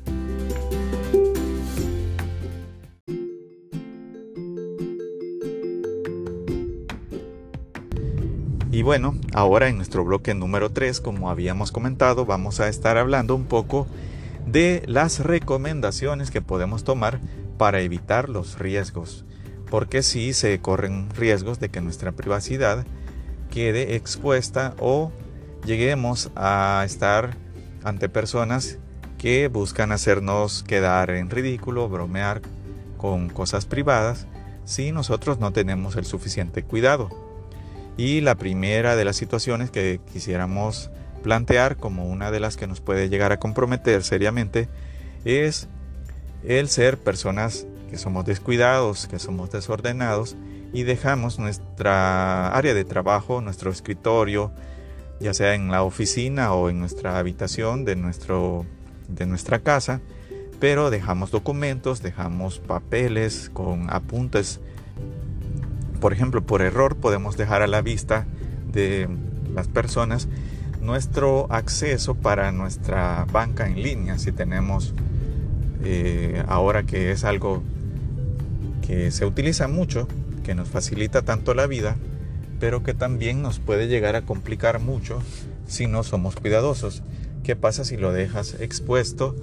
Y 8.72 8.82
bueno, 8.82 9.16
ahora 9.34 9.68
en 9.68 9.76
nuestro 9.76 10.04
bloque 10.04 10.32
número 10.32 10.70
3, 10.70 11.00
como 11.00 11.28
habíamos 11.28 11.72
comentado, 11.72 12.24
vamos 12.24 12.60
a 12.60 12.68
estar 12.68 12.96
hablando 12.96 13.34
un 13.34 13.44
poco 13.44 13.86
de 14.46 14.82
las 14.86 15.20
recomendaciones 15.20 16.30
que 16.30 16.42
podemos 16.42 16.84
tomar 16.84 17.20
para 17.58 17.80
evitar 17.80 18.28
los 18.28 18.58
riesgos. 18.58 19.24
Porque 19.70 20.02
si 20.02 20.32
se 20.32 20.60
corren 20.60 21.08
riesgos 21.10 21.60
de 21.60 21.68
que 21.68 21.80
nuestra 21.80 22.12
privacidad 22.12 22.84
quede 23.50 23.96
expuesta 23.96 24.74
o 24.78 25.12
lleguemos 25.64 26.30
a 26.34 26.82
estar 26.84 27.36
ante 27.84 28.08
personas 28.08 28.78
que 29.18 29.48
buscan 29.48 29.92
hacernos 29.92 30.62
quedar 30.62 31.10
en 31.10 31.30
ridículo, 31.30 31.88
bromear 31.88 32.40
con 32.96 33.28
cosas 33.28 33.66
privadas, 33.66 34.26
si 34.64 34.92
nosotros 34.92 35.38
no 35.38 35.52
tenemos 35.52 35.96
el 35.96 36.04
suficiente 36.04 36.62
cuidado. 36.62 37.10
Y 37.96 38.22
la 38.22 38.36
primera 38.36 38.96
de 38.96 39.04
las 39.04 39.16
situaciones 39.16 39.70
que 39.70 40.00
quisiéramos 40.12 40.90
plantear 41.22 41.76
como 41.76 42.06
una 42.06 42.30
de 42.30 42.40
las 42.40 42.56
que 42.56 42.66
nos 42.66 42.80
puede 42.80 43.08
llegar 43.08 43.32
a 43.32 43.38
comprometer 43.38 44.02
seriamente 44.02 44.68
es 45.24 45.68
el 46.44 46.68
ser 46.68 46.98
personas 46.98 47.66
que 47.90 47.98
somos 47.98 48.24
descuidados, 48.24 49.06
que 49.06 49.18
somos 49.18 49.50
desordenados 49.50 50.36
y 50.72 50.84
dejamos 50.84 51.38
nuestra 51.38 52.48
área 52.48 52.74
de 52.74 52.84
trabajo, 52.84 53.40
nuestro 53.40 53.70
escritorio, 53.70 54.52
ya 55.20 55.34
sea 55.34 55.54
en 55.54 55.70
la 55.70 55.82
oficina 55.82 56.52
o 56.54 56.70
en 56.70 56.78
nuestra 56.78 57.18
habitación 57.18 57.84
de, 57.84 57.96
nuestro, 57.96 58.64
de 59.08 59.26
nuestra 59.26 59.58
casa, 59.58 60.00
pero 60.60 60.90
dejamos 60.90 61.30
documentos, 61.30 62.02
dejamos 62.02 62.58
papeles 62.60 63.50
con 63.52 63.90
apuntes. 63.90 64.60
Por 66.00 66.12
ejemplo, 66.12 66.42
por 66.42 66.62
error 66.62 66.96
podemos 66.96 67.36
dejar 67.36 67.62
a 67.62 67.66
la 67.66 67.82
vista 67.82 68.26
de 68.72 69.08
las 69.52 69.68
personas 69.68 70.28
nuestro 70.80 71.46
acceso 71.50 72.14
para 72.14 72.52
nuestra 72.52 73.26
banca 73.30 73.66
en 73.66 73.82
línea, 73.82 74.18
si 74.18 74.32
tenemos 74.32 74.94
eh, 75.84 76.42
ahora 76.48 76.82
que 76.84 77.10
es 77.10 77.24
algo 77.24 77.62
que 78.86 79.10
se 79.10 79.24
utiliza 79.24 79.68
mucho, 79.68 80.08
que 80.42 80.54
nos 80.54 80.68
facilita 80.68 81.22
tanto 81.22 81.54
la 81.54 81.66
vida, 81.66 81.96
pero 82.58 82.82
que 82.82 82.94
también 82.94 83.42
nos 83.42 83.58
puede 83.58 83.88
llegar 83.88 84.16
a 84.16 84.22
complicar 84.22 84.80
mucho 84.80 85.22
si 85.66 85.86
no 85.86 86.02
somos 86.02 86.36
cuidadosos. 86.36 87.02
¿Qué 87.42 87.56
pasa 87.56 87.84
si 87.84 87.96
lo 87.96 88.12
dejas 88.12 88.56
expuesto 88.60 89.36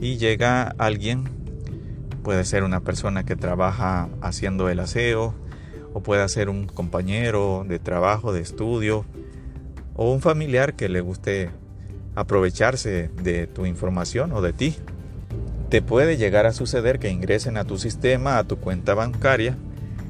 y 0.00 0.16
llega 0.16 0.74
alguien? 0.78 1.24
Puede 2.22 2.44
ser 2.44 2.62
una 2.62 2.80
persona 2.80 3.24
que 3.24 3.36
trabaja 3.36 4.08
haciendo 4.20 4.68
el 4.68 4.80
aseo, 4.80 5.34
o 5.94 6.02
puede 6.02 6.26
ser 6.28 6.48
un 6.48 6.66
compañero 6.66 7.64
de 7.68 7.78
trabajo, 7.78 8.32
de 8.32 8.40
estudio, 8.40 9.04
o 9.94 10.12
un 10.12 10.20
familiar 10.20 10.74
que 10.74 10.88
le 10.88 11.00
guste 11.00 11.50
aprovecharse 12.14 13.10
de 13.22 13.46
tu 13.46 13.66
información 13.66 14.32
o 14.32 14.42
de 14.42 14.52
ti. 14.52 14.76
Te 15.68 15.82
puede 15.82 16.16
llegar 16.16 16.46
a 16.46 16.52
suceder 16.52 16.98
que 16.98 17.10
ingresen 17.10 17.56
a 17.56 17.64
tu 17.64 17.78
sistema, 17.78 18.38
a 18.38 18.44
tu 18.44 18.58
cuenta 18.58 18.94
bancaria, 18.94 19.56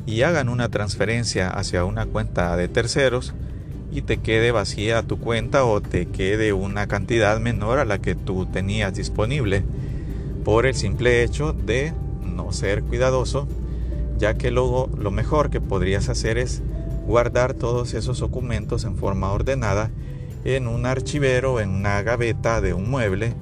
y 0.06 0.22
hagan 0.22 0.48
una 0.48 0.68
transferencia 0.68 1.48
hacia 1.48 1.84
una 1.84 2.06
cuenta 2.06 2.56
de 2.56 2.68
terceros 2.68 3.34
y 3.92 4.02
te 4.02 4.16
quede 4.16 4.50
vacía 4.50 5.02
tu 5.02 5.18
cuenta 5.18 5.64
o 5.64 5.80
te 5.80 6.06
quede 6.06 6.52
una 6.52 6.86
cantidad 6.88 7.38
menor 7.38 7.78
a 7.78 7.84
la 7.84 7.98
que 7.98 8.14
tú 8.14 8.46
tenías 8.46 8.94
disponible 8.94 9.62
por 10.44 10.66
el 10.66 10.74
simple 10.74 11.22
hecho 11.22 11.52
de 11.52 11.92
no 12.24 12.52
ser 12.52 12.82
cuidadoso, 12.82 13.46
ya 14.18 14.34
que 14.34 14.50
luego 14.50 14.90
lo 14.98 15.10
mejor 15.10 15.50
que 15.50 15.60
podrías 15.60 16.08
hacer 16.08 16.38
es 16.38 16.62
guardar 17.06 17.54
todos 17.54 17.94
esos 17.94 18.20
documentos 18.20 18.84
en 18.84 18.96
forma 18.96 19.32
ordenada 19.32 19.90
en 20.44 20.66
un 20.66 20.86
archivero, 20.86 21.60
en 21.60 21.70
una 21.70 22.02
gaveta 22.02 22.60
de 22.60 22.74
un 22.74 22.90
mueble, 22.90 23.34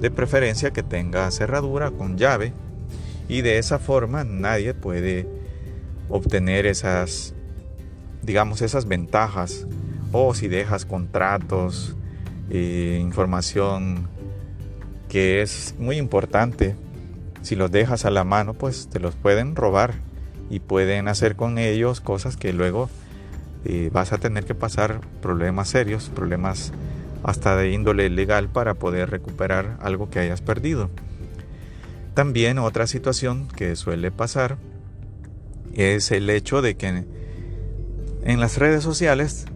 de 0.00 0.10
preferencia 0.10 0.70
que 0.70 0.82
tenga 0.82 1.30
cerradura 1.30 1.90
con 1.90 2.16
llave, 2.16 2.52
y 3.28 3.42
de 3.42 3.58
esa 3.58 3.78
forma 3.78 4.24
nadie 4.24 4.74
puede 4.74 5.26
obtener 6.08 6.66
esas, 6.66 7.34
digamos, 8.22 8.60
esas 8.62 8.86
ventajas. 8.86 9.66
O 10.12 10.34
si 10.34 10.48
dejas 10.48 10.84
contratos, 10.84 11.96
eh, 12.50 12.98
información 13.00 14.08
que 15.08 15.42
es 15.42 15.74
muy 15.78 15.96
importante, 15.96 16.74
si 17.42 17.54
los 17.54 17.70
dejas 17.70 18.04
a 18.04 18.10
la 18.10 18.24
mano, 18.24 18.54
pues 18.54 18.88
te 18.88 18.98
los 18.98 19.14
pueden 19.14 19.54
robar 19.54 19.94
y 20.50 20.60
pueden 20.60 21.08
hacer 21.08 21.36
con 21.36 21.56
ellos 21.56 22.00
cosas 22.00 22.36
que 22.36 22.52
luego 22.52 22.90
eh, 23.64 23.88
vas 23.92 24.12
a 24.12 24.18
tener 24.18 24.44
que 24.44 24.54
pasar 24.54 25.00
problemas 25.22 25.68
serios, 25.68 26.10
problemas 26.14 26.72
hasta 27.22 27.56
de 27.56 27.70
índole 27.70 28.10
legal 28.10 28.48
para 28.48 28.74
poder 28.74 29.10
recuperar 29.10 29.78
algo 29.80 30.10
que 30.10 30.18
hayas 30.18 30.40
perdido. 30.42 30.90
También 32.14 32.58
otra 32.58 32.86
situación 32.86 33.46
que 33.56 33.76
suele 33.76 34.10
pasar 34.10 34.58
es 35.74 36.10
el 36.10 36.28
hecho 36.28 36.62
de 36.62 36.76
que 36.76 37.04
en 38.24 38.40
las 38.40 38.58
redes 38.58 38.82
sociales 38.82 39.46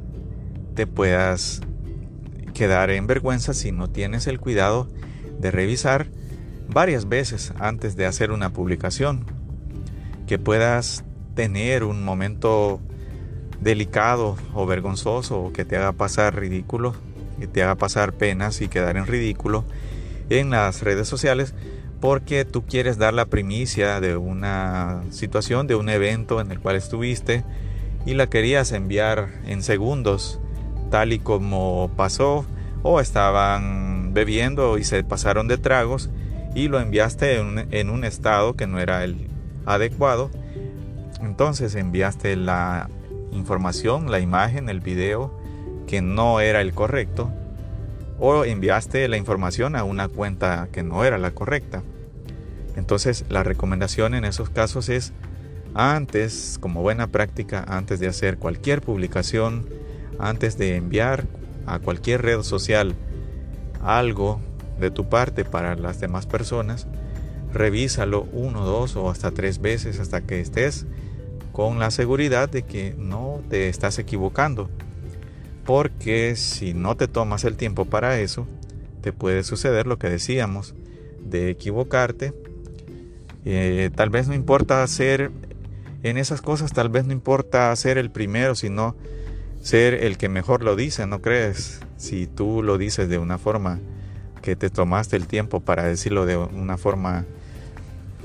te 0.74 0.86
puedas 0.86 1.60
quedar 2.54 2.90
en 2.90 3.07
vergüenza 3.07 3.52
si 3.52 3.72
no 3.72 3.90
tienes 3.90 4.26
el 4.26 4.38
cuidado 4.38 4.88
de 5.40 5.50
revisar 5.50 6.07
varias 6.68 7.09
veces 7.09 7.52
antes 7.59 7.96
de 7.96 8.07
hacer 8.07 8.30
una 8.30 8.52
publicación. 8.52 9.26
Que 10.26 10.38
puedas 10.38 11.04
tener 11.34 11.84
un 11.84 12.04
momento 12.04 12.80
delicado 13.60 14.37
o 14.54 14.66
vergonzoso 14.66 15.40
o 15.40 15.52
que 15.52 15.64
te 15.64 15.76
haga 15.76 15.92
pasar 15.92 16.37
ridículo, 16.38 16.94
que 17.38 17.46
te 17.46 17.62
haga 17.62 17.74
pasar 17.74 18.12
penas 18.12 18.60
y 18.60 18.68
quedar 18.68 18.96
en 18.96 19.06
ridículo 19.06 19.64
en 20.30 20.50
las 20.50 20.82
redes 20.82 21.08
sociales 21.08 21.54
porque 22.00 22.44
tú 22.44 22.66
quieres 22.66 22.98
dar 22.98 23.14
la 23.14 23.24
primicia 23.24 23.98
de 23.98 24.18
una 24.18 25.02
situación, 25.10 25.66
de 25.66 25.74
un 25.74 25.88
evento 25.88 26.38
en 26.40 26.50
el 26.50 26.60
cual 26.60 26.76
estuviste 26.76 27.44
y 28.04 28.12
la 28.12 28.26
querías 28.26 28.72
enviar 28.72 29.30
en 29.46 29.62
segundos, 29.62 30.38
tal 30.90 31.14
y 31.14 31.18
como 31.18 31.90
pasó, 31.96 32.44
o 32.82 33.00
estaban 33.00 34.12
bebiendo 34.12 34.76
y 34.76 34.84
se 34.84 35.02
pasaron 35.02 35.48
de 35.48 35.56
tragos 35.56 36.10
y 36.54 36.68
lo 36.68 36.78
enviaste 36.78 37.38
en 37.38 37.88
un, 37.88 38.04
estado 38.04 38.54
que 38.54 38.66
no 38.66 38.78
era 38.78 39.02
el 39.02 39.28
adecuado. 39.66 40.31
Entonces 41.20 41.74
enviaste 41.74 42.37
la 42.37 42.88
información, 43.33 44.11
la 44.11 44.20
imagen, 44.20 44.68
el 44.68 44.81
video 44.81 45.38
que 45.87 46.03
no 46.03 46.40
era 46.40 46.61
el 46.61 46.72
correcto 46.72 47.31
o 48.18 48.44
enviaste 48.44 49.07
la 49.09 49.16
información 49.16 49.77
a 49.77 49.85
una 49.85 50.09
cuenta 50.09 50.68
que 50.72 50.83
no 50.83 51.05
era 51.05 51.18
la 51.18 51.33
correcta. 51.33 51.83
Entonces 52.77 53.24
la 53.29 53.42
recomendación 53.42 54.14
en 54.14 54.24
esos 54.24 54.50
casos 54.50 54.88
es 54.88 55.12
antes, 55.74 56.59
como 56.61 56.83
buena 56.83 57.09
práctica, 57.09 57.64
antes 57.66 57.98
de 57.98 58.07
hacer 58.07 58.38
cualquier 58.38 58.81
publicación, 58.81 59.68
antes 60.18 60.57
de 60.57 60.77
enviar 60.77 61.24
a 61.66 61.81
cualquier 61.81 62.22
red 62.22 62.42
social 62.42 62.94
algo 63.83 64.40
de 64.79 64.90
tu 64.90 65.09
parte 65.09 65.44
para 65.44 65.74
las 65.74 66.00
demás 66.00 66.27
personas, 66.27 66.87
revísalo 67.54 68.28
uno, 68.32 68.64
dos 68.64 68.96
o 68.96 69.08
hasta 69.08 69.30
tres 69.30 69.60
veces 69.60 70.00
hasta 70.00 70.20
que 70.20 70.40
estés 70.40 70.86
con 71.52 71.78
la 71.78 71.90
seguridad 71.90 72.48
de 72.48 72.62
que 72.62 72.94
no 72.98 73.40
te 73.48 73.68
estás 73.68 73.98
equivocando. 73.98 74.68
Porque 75.64 76.36
si 76.36 76.74
no 76.74 76.96
te 76.96 77.08
tomas 77.08 77.44
el 77.44 77.56
tiempo 77.56 77.86
para 77.86 78.20
eso, 78.20 78.46
te 79.00 79.12
puede 79.12 79.44
suceder 79.44 79.86
lo 79.86 79.98
que 79.98 80.10
decíamos, 80.10 80.74
de 81.24 81.48
equivocarte 81.48 82.34
eh, 83.44 83.90
tal 83.94 84.08
vez 84.10 84.26
no 84.26 84.34
importa 84.34 84.86
ser 84.86 85.30
en 86.02 86.16
esas 86.16 86.40
cosas, 86.40 86.72
tal 86.72 86.88
vez 86.88 87.04
no 87.04 87.12
importa 87.12 87.74
ser 87.76 87.98
el 87.98 88.10
primero, 88.10 88.54
sino 88.54 88.96
ser 89.62 89.94
el 89.94 90.16
que 90.16 90.28
mejor 90.28 90.62
lo 90.62 90.76
dice, 90.76 91.06
¿no 91.06 91.20
crees? 91.20 91.80
Si 91.96 92.26
tú 92.26 92.62
lo 92.62 92.78
dices 92.78 93.08
de 93.08 93.18
una 93.18 93.38
forma 93.38 93.80
que 94.42 94.56
te 94.56 94.70
tomaste 94.70 95.16
el 95.16 95.26
tiempo 95.26 95.60
para 95.60 95.84
decirlo 95.84 96.26
de 96.26 96.36
una 96.36 96.76
forma 96.76 97.24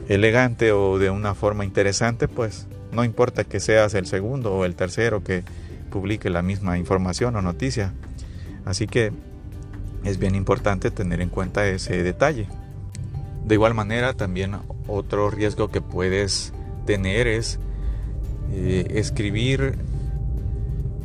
elegante 0.10 0.72
o 0.72 0.98
de 0.98 1.12
una 1.12 1.36
forma 1.36 1.64
interesante, 1.64 2.28
pues 2.28 2.68
no 2.92 3.04
importa 3.06 3.44
que 3.44 3.60
seas 3.60 3.94
el 3.94 4.08
segundo 4.08 4.54
o 4.54 4.66
el 4.66 4.76
tercero 4.76 5.24
que 5.24 5.44
publique 5.92 6.30
la 6.30 6.42
misma 6.42 6.78
información 6.78 7.36
o 7.36 7.42
noticia. 7.42 7.94
Así 8.66 8.88
que 8.88 9.12
es 10.04 10.18
bien 10.18 10.36
importante 10.36 10.92
tener 10.92 11.22
en 11.22 11.30
cuenta 11.30 11.68
ese 11.68 12.04
detalle. 12.04 12.48
De 13.46 13.56
igual 13.56 13.76
manera, 13.76 14.14
también 14.14 14.58
otro 14.88 15.30
riesgo 15.30 15.70
que 15.70 15.82
puedes 15.82 16.54
tener 16.86 17.28
es 17.28 17.60
eh, 18.52 18.88
escribir 18.96 19.78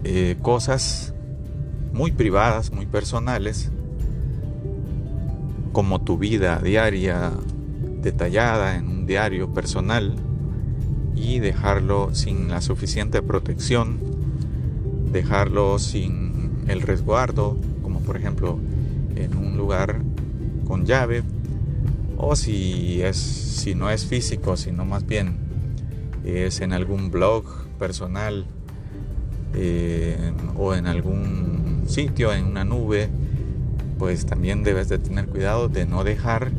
eh, 0.05 0.37
cosas 0.41 1.15
muy 1.93 2.11
privadas, 2.11 2.73
muy 2.73 2.87
personales, 2.87 3.71
como 5.73 6.01
tu 6.01 6.17
vida 6.19 6.59
diaria 6.63 7.33
detallada 8.05 8.77
en 8.77 8.87
un 8.87 9.07
diario 9.07 9.53
personal 9.53 10.15
y 11.17 11.39
dejarlo 11.41 12.15
sin 12.15 12.49
la 12.49 12.61
suficiente 12.61 13.23
protección, 13.23 13.99
dejarlo 15.11 15.79
sin 15.79 16.51
el 16.69 16.83
resguardo, 16.83 17.57
como 17.83 18.01
por 18.01 18.17
ejemplo 18.17 18.59
en 19.17 19.37
un 19.37 19.57
lugar 19.57 20.03
con 20.67 20.85
llave 20.85 21.23
o 22.17 22.37
si 22.37 23.03
es 23.03 23.17
si 23.17 23.75
no 23.75 23.91
es 23.91 24.07
físico 24.07 24.57
sino 24.57 24.85
más 24.85 25.07
bien 25.07 25.37
es 26.25 26.61
en 26.61 26.73
algún 26.73 27.11
blog 27.11 27.45
personal 27.79 28.47
eh, 29.55 30.33
o 30.57 30.75
en 30.75 30.87
algún 30.87 31.85
sitio 31.87 32.33
en 32.33 32.47
una 32.47 32.65
nube 32.65 33.09
pues 33.99 34.27
también 34.27 34.65
debes 34.65 34.89
de 34.89 34.99
tener 34.99 35.27
cuidado 35.27 35.69
de 35.69 35.87
no 35.87 36.03
dejar 36.03 36.51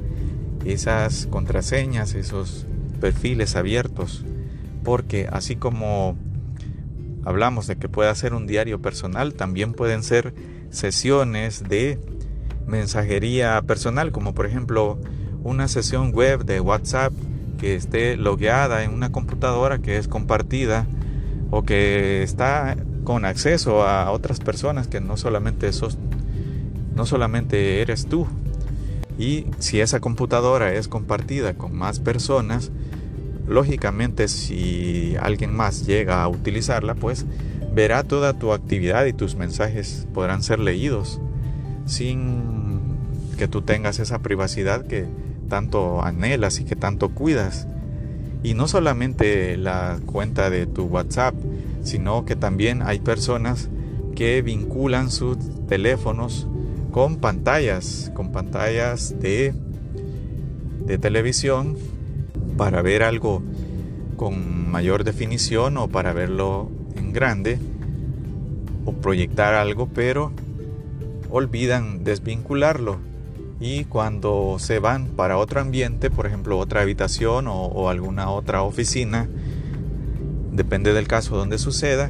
esas 0.66 1.28
contraseñas 1.28 2.16
esos 2.16 2.66
perfiles 3.00 3.56
abiertos 3.56 4.24
porque 4.84 5.28
así 5.32 5.56
como 5.56 6.16
hablamos 7.24 7.68
de 7.68 7.78
que 7.78 7.90
puede 7.90 8.14
ser 8.16 8.34
un 8.34 8.48
diario 8.48 8.82
personal 8.82 9.34
también 9.34 9.74
pueden 9.74 10.04
ser 10.04 10.34
sesiones 10.70 11.64
de 11.68 12.00
mensajería 12.68 13.62
personal 13.62 14.12
como 14.12 14.34
por 14.34 14.46
ejemplo 14.46 15.00
una 15.44 15.68
sesión 15.68 16.12
web 16.12 16.44
de 16.46 16.60
WhatsApp 16.60 17.14
que 17.60 17.76
esté 17.76 18.18
logueada 18.18 18.84
en 18.84 18.92
una 18.92 19.12
computadora 19.12 19.80
que 19.80 19.98
es 19.98 20.08
compartida 20.08 20.88
o 21.52 21.64
que 21.64 22.24
está 22.24 22.76
con 23.04 23.26
acceso 23.26 23.84
a 23.88 24.12
otras 24.12 24.40
personas 24.40 24.88
que 24.88 25.00
no 25.00 25.16
solamente 25.16 25.70
no 26.96 27.06
solamente 27.06 27.82
eres 27.82 28.08
tú. 28.08 28.28
Y 29.18 29.46
si 29.60 29.80
esa 29.80 30.00
computadora 30.00 30.74
es 30.74 30.88
compartida 30.88 31.54
con 31.54 31.76
más 31.76 32.00
personas, 32.00 32.72
lógicamente 33.48 34.28
si 34.28 35.16
alguien 35.20 35.56
más 35.56 35.86
llega 35.86 36.24
a 36.24 36.28
utilizarla, 36.28 36.96
pues 36.96 37.26
verá 37.74 38.04
toda 38.04 38.34
tu 38.34 38.52
actividad 38.54 39.06
y 39.06 39.14
tus 39.14 39.36
mensajes 39.36 40.08
podrán 40.14 40.44
ser 40.44 40.60
leídos 40.60 41.20
sin 41.86 42.80
que 43.38 43.48
tú 43.48 43.62
tengas 43.62 44.00
esa 44.00 44.20
privacidad 44.20 44.86
que 44.86 45.06
tanto 45.50 46.02
anhelas 46.02 46.60
y 46.60 46.66
que 46.66 46.76
tanto 46.76 47.10
cuidas. 47.10 47.68
Y 48.44 48.54
no 48.54 48.68
solamente 48.68 49.58
la 49.58 50.00
cuenta 50.06 50.50
de 50.50 50.68
tu 50.68 50.86
WhatsApp, 50.86 51.36
sino 51.84 52.26
que 52.26 52.36
también 52.36 52.82
hay 52.82 53.00
personas 53.00 53.70
que 54.16 54.42
vinculan 54.42 55.12
sus 55.12 55.38
teléfonos 55.68 56.48
con 56.96 57.18
pantallas, 57.18 58.10
con 58.14 58.32
pantallas 58.32 59.20
de, 59.20 59.54
de 60.86 60.98
televisión 60.98 61.76
para 62.56 62.82
ver 62.82 63.04
algo 63.04 63.44
con 64.16 64.72
mayor 64.72 65.04
definición 65.04 65.76
o 65.76 65.90
para 65.90 66.14
verlo 66.14 66.72
en 66.96 67.12
grande 67.12 67.60
o 68.86 68.94
proyectar 68.94 69.56
algo, 69.56 69.90
pero 69.94 70.32
olvidan 71.30 72.06
desvincularlo. 72.06 73.00
Y 73.60 73.84
cuando 73.84 74.56
se 74.58 74.80
van 74.80 75.08
para 75.08 75.38
otro 75.38 75.60
ambiente, 75.60 76.10
por 76.10 76.28
ejemplo 76.28 76.58
otra 76.58 76.80
habitación 76.80 77.48
o, 77.50 77.90
alguna 77.90 78.30
otra 78.30 78.64
oficina, 78.64 79.28
depende 80.54 80.94
del 80.94 81.10
caso 81.10 81.36
donde 81.36 81.58
suceda, 81.58 82.10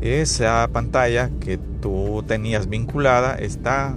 esa 0.00 0.66
pantalla 0.72 1.30
que 1.38 1.58
tú 1.86 2.24
tenías 2.26 2.68
vinculada 2.68 3.36
está 3.36 3.96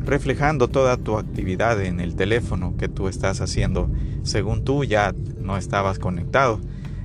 reflejando 0.00 0.68
toda 0.68 0.98
tu 0.98 1.16
actividad 1.16 1.80
en 1.80 1.98
el 1.98 2.14
teléfono 2.14 2.74
que 2.76 2.88
tú 2.88 3.08
estás 3.08 3.40
haciendo 3.40 3.90
según 4.22 4.64
tú 4.64 4.84
ya 4.84 5.14
no 5.40 5.56
estabas 5.56 5.98
conectado. 5.98 6.60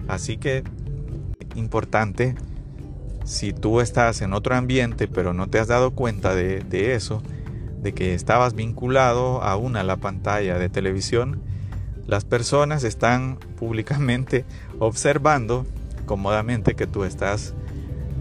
Así 0.09 0.35
que 0.35 0.65
importante, 1.55 2.35
si 3.23 3.53
tú 3.53 3.79
estás 3.79 4.21
en 4.21 4.33
otro 4.33 4.53
ambiente 4.53 5.07
pero 5.07 5.33
no 5.33 5.47
te 5.47 5.59
has 5.59 5.69
dado 5.69 5.91
cuenta 5.91 6.35
de, 6.35 6.59
de 6.59 6.93
eso, 6.93 7.23
de 7.81 7.93
que 7.93 8.13
estabas 8.13 8.53
vinculado 8.53 9.41
a 9.41 9.55
la 9.83 9.95
pantalla 9.95 10.59
de 10.59 10.67
televisión, 10.67 11.41
las 12.05 12.25
personas 12.25 12.83
están 12.83 13.37
públicamente 13.57 14.43
observando 14.79 15.65
cómodamente 16.05 16.75
que 16.75 16.85
tú 16.85 17.05
estás 17.05 17.55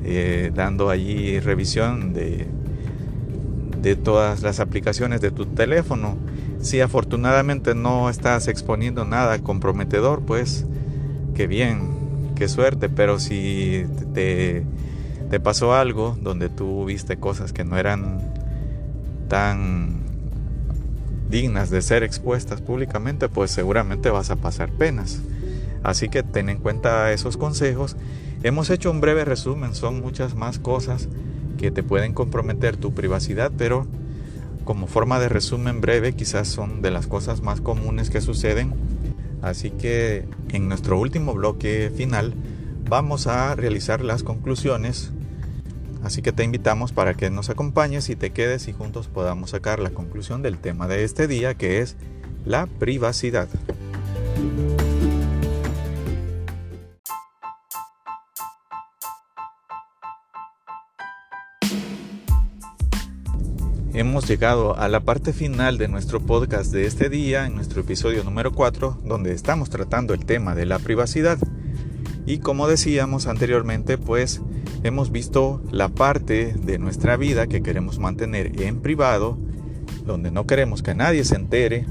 eh, 0.09 0.53
dando 0.55 0.89
allí 0.89 1.41
revisión 1.41 2.13
de, 2.13 2.47
de 3.83 3.97
todas 3.97 4.43
las 4.43 4.61
aplicaciones 4.61 5.21
de 5.21 5.33
tu 5.33 5.47
teléfono. 5.47 6.17
Si 6.61 6.81
afortunadamente 6.81 7.75
no 7.75 8.09
estás 8.09 8.47
exponiendo 8.47 9.05
nada 9.05 9.41
comprometedor, 9.41 10.23
pues 10.23 10.65
qué 11.35 11.49
bien, 11.49 11.89
qué 12.37 12.47
suerte, 12.47 12.89
pero 12.89 13.19
si 13.19 13.85
te, 14.15 14.65
te 15.29 15.41
pasó 15.41 15.75
algo 15.75 16.17
donde 16.21 16.49
tú 16.49 16.85
viste 16.85 17.17
cosas 17.17 17.53
que 17.53 17.65
no 17.65 17.77
eran 17.77 18.21
tan 19.29 20.05
dignas 21.29 21.71
de 21.71 21.83
ser 21.83 22.05
expuestas 22.05 22.61
públicamente, 22.61 23.29
pues 23.29 23.51
seguramente 23.51 24.11
vas 24.11 24.31
a 24.31 24.37
pasar 24.37 24.71
penas. 24.71 25.21
Así 25.83 26.09
que 26.09 26.23
ten 26.23 26.49
en 26.49 26.59
cuenta 26.59 27.13
esos 27.13 27.37
consejos. 27.37 27.97
Hemos 28.47 28.71
hecho 28.71 28.93
un 28.93 29.01
breve 29.01 29.25
resumen, 29.25 29.75
son 29.75 30.01
muchas 30.01 30.37
más 30.37 30.61
cosas 30.61 31.09
que 31.59 31.73
te 31.73 31.83
pueden 31.83 32.15
comprometer 32.15 32.77
tu 32.77 32.95
privacidad, 32.95 33.51
pero 33.59 33.89
como 34.65 34.87
forma 34.87 35.19
de 35.19 35.29
resumen 35.29 35.81
breve 35.81 36.13
quizás 36.13 36.47
son 36.47 36.81
de 36.81 36.93
las 36.93 37.09
cosas 37.09 37.43
más 37.43 37.61
comunes 37.61 38.09
que 38.09 38.21
suceden. 38.21 38.73
Así 39.43 39.73
que 39.73 40.29
en 40.53 40.69
nuestro 40.69 40.97
último 40.97 41.35
bloque 41.35 41.91
final 41.97 42.35
vamos 42.89 43.27
a 43.27 43.53
realizar 43.57 44.01
las 44.01 44.23
conclusiones 44.23 45.11
Así 46.05 46.23
que 46.23 46.31
te 46.31 46.45
invitamos 46.45 46.93
para 46.93 47.15
que 47.15 47.31
nos 47.31 47.51
acompañes 47.51 48.11
y 48.11 48.15
te 48.15 48.31
quedes 48.31 48.69
y 48.69 48.73
juntos 48.73 49.09
podamos 49.09 49.51
sacar 49.51 49.81
la 49.81 49.91
conclusión 49.91 50.41
del 50.41 50.57
tema 50.59 50.87
de 50.87 51.03
este 51.03 51.27
día 51.27 51.55
que 51.55 51.81
es 51.81 51.97
la 52.45 52.67
privacidad. 52.67 53.49
Hemos 64.17 64.31
llegado 64.31 64.79
a 64.79 64.89
la 64.89 65.01
parte 65.01 65.35
final 65.35 65.77
de 65.77 65.89
nuestro 65.89 66.21
podcast 66.21 66.73
de 66.73 66.87
este 66.87 67.11
día, 67.11 67.45
en 67.45 67.55
nuestro 67.55 67.83
episodio 67.83 68.25
número 68.25 68.51
4, 68.51 69.03
donde 69.05 69.35
estamos 69.35 69.69
tratando 69.69 70.15
el 70.15 70.25
tema 70.25 70.55
de 70.55 70.65
la 70.65 70.79
privacidad. 70.79 71.37
Y 72.25 72.39
como 72.39 72.67
decíamos 72.67 73.27
anteriormente, 73.27 73.99
pues 73.99 74.41
hemos 74.85 75.13
visto 75.13 75.61
la 75.71 75.91
parte 75.91 76.55
de 76.55 76.79
nuestra 76.79 77.19
vida 77.19 77.47
que 77.47 77.63
queremos 77.63 77.99
mantener 77.99 78.59
en 78.63 78.81
privado, 78.81 79.37
donde 80.07 80.31
no 80.31 80.47
queremos 80.47 80.83
que 80.83 80.95
nadie 80.95 81.23
se 81.23 81.37
entere, 81.37 81.85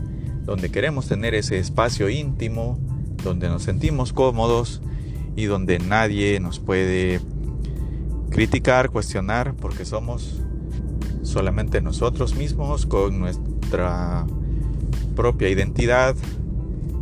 donde 0.45 0.71
queremos 0.71 1.07
tener 1.07 1.35
ese 1.35 1.59
espacio 1.59 2.09
íntimo, 2.09 2.79
donde 3.23 3.49
nos 3.49 3.61
sentimos 3.61 4.13
cómodos 4.13 4.81
y 5.35 5.45
donde 5.45 5.77
nadie 5.77 6.39
nos 6.39 6.57
puede 6.57 7.21
criticar, 8.31 8.89
cuestionar, 8.89 9.53
porque 9.53 9.85
somos 9.85 10.41
solamente 11.25 11.81
nosotros 11.81 12.35
mismos 12.35 12.85
con 12.85 13.19
nuestra 13.19 14.25
propia 15.15 15.49
identidad, 15.49 16.15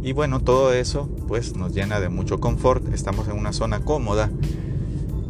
y 0.04 0.12
bueno, 0.12 0.42
todo 0.42 0.74
eso 0.74 1.10
pues 1.30 1.56
nos 1.56 1.74
llena 1.74 2.02
de 2.02 2.10
mucho 2.10 2.42
confort, 2.42 2.94
estamos 2.94 3.30
en 3.30 3.38
una 3.38 3.54
zona 3.54 3.80
cómoda. 3.80 4.30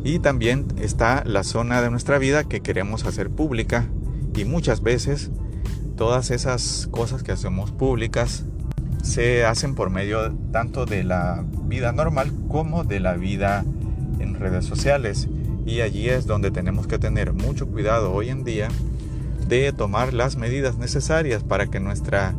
Y 0.03 0.19
también 0.19 0.65
está 0.81 1.23
la 1.25 1.43
zona 1.43 1.81
de 1.81 1.91
nuestra 1.91 2.17
vida 2.17 2.43
que 2.43 2.61
queremos 2.61 3.05
hacer 3.05 3.29
pública. 3.29 3.85
Y 4.35 4.45
muchas 4.45 4.81
veces 4.81 5.29
todas 5.95 6.31
esas 6.31 6.89
cosas 6.91 7.21
que 7.21 7.31
hacemos 7.31 7.71
públicas 7.71 8.45
se 9.03 9.45
hacen 9.45 9.75
por 9.75 9.91
medio 9.91 10.33
tanto 10.51 10.85
de 10.85 11.03
la 11.03 11.45
vida 11.65 11.91
normal 11.91 12.33
como 12.47 12.83
de 12.83 12.99
la 12.99 13.13
vida 13.13 13.63
en 14.19 14.33
redes 14.33 14.65
sociales 14.65 15.29
y 15.65 15.81
allí 15.81 16.09
es 16.09 16.25
donde 16.25 16.51
tenemos 16.51 16.87
que 16.87 16.99
tener 16.99 17.33
mucho 17.33 17.67
cuidado 17.67 18.11
hoy 18.13 18.29
en 18.29 18.43
día 18.43 18.69
de 19.47 19.71
tomar 19.71 20.13
las 20.13 20.37
medidas 20.37 20.77
necesarias 20.77 21.43
para 21.43 21.67
que 21.67 21.79
nuestra 21.79 22.35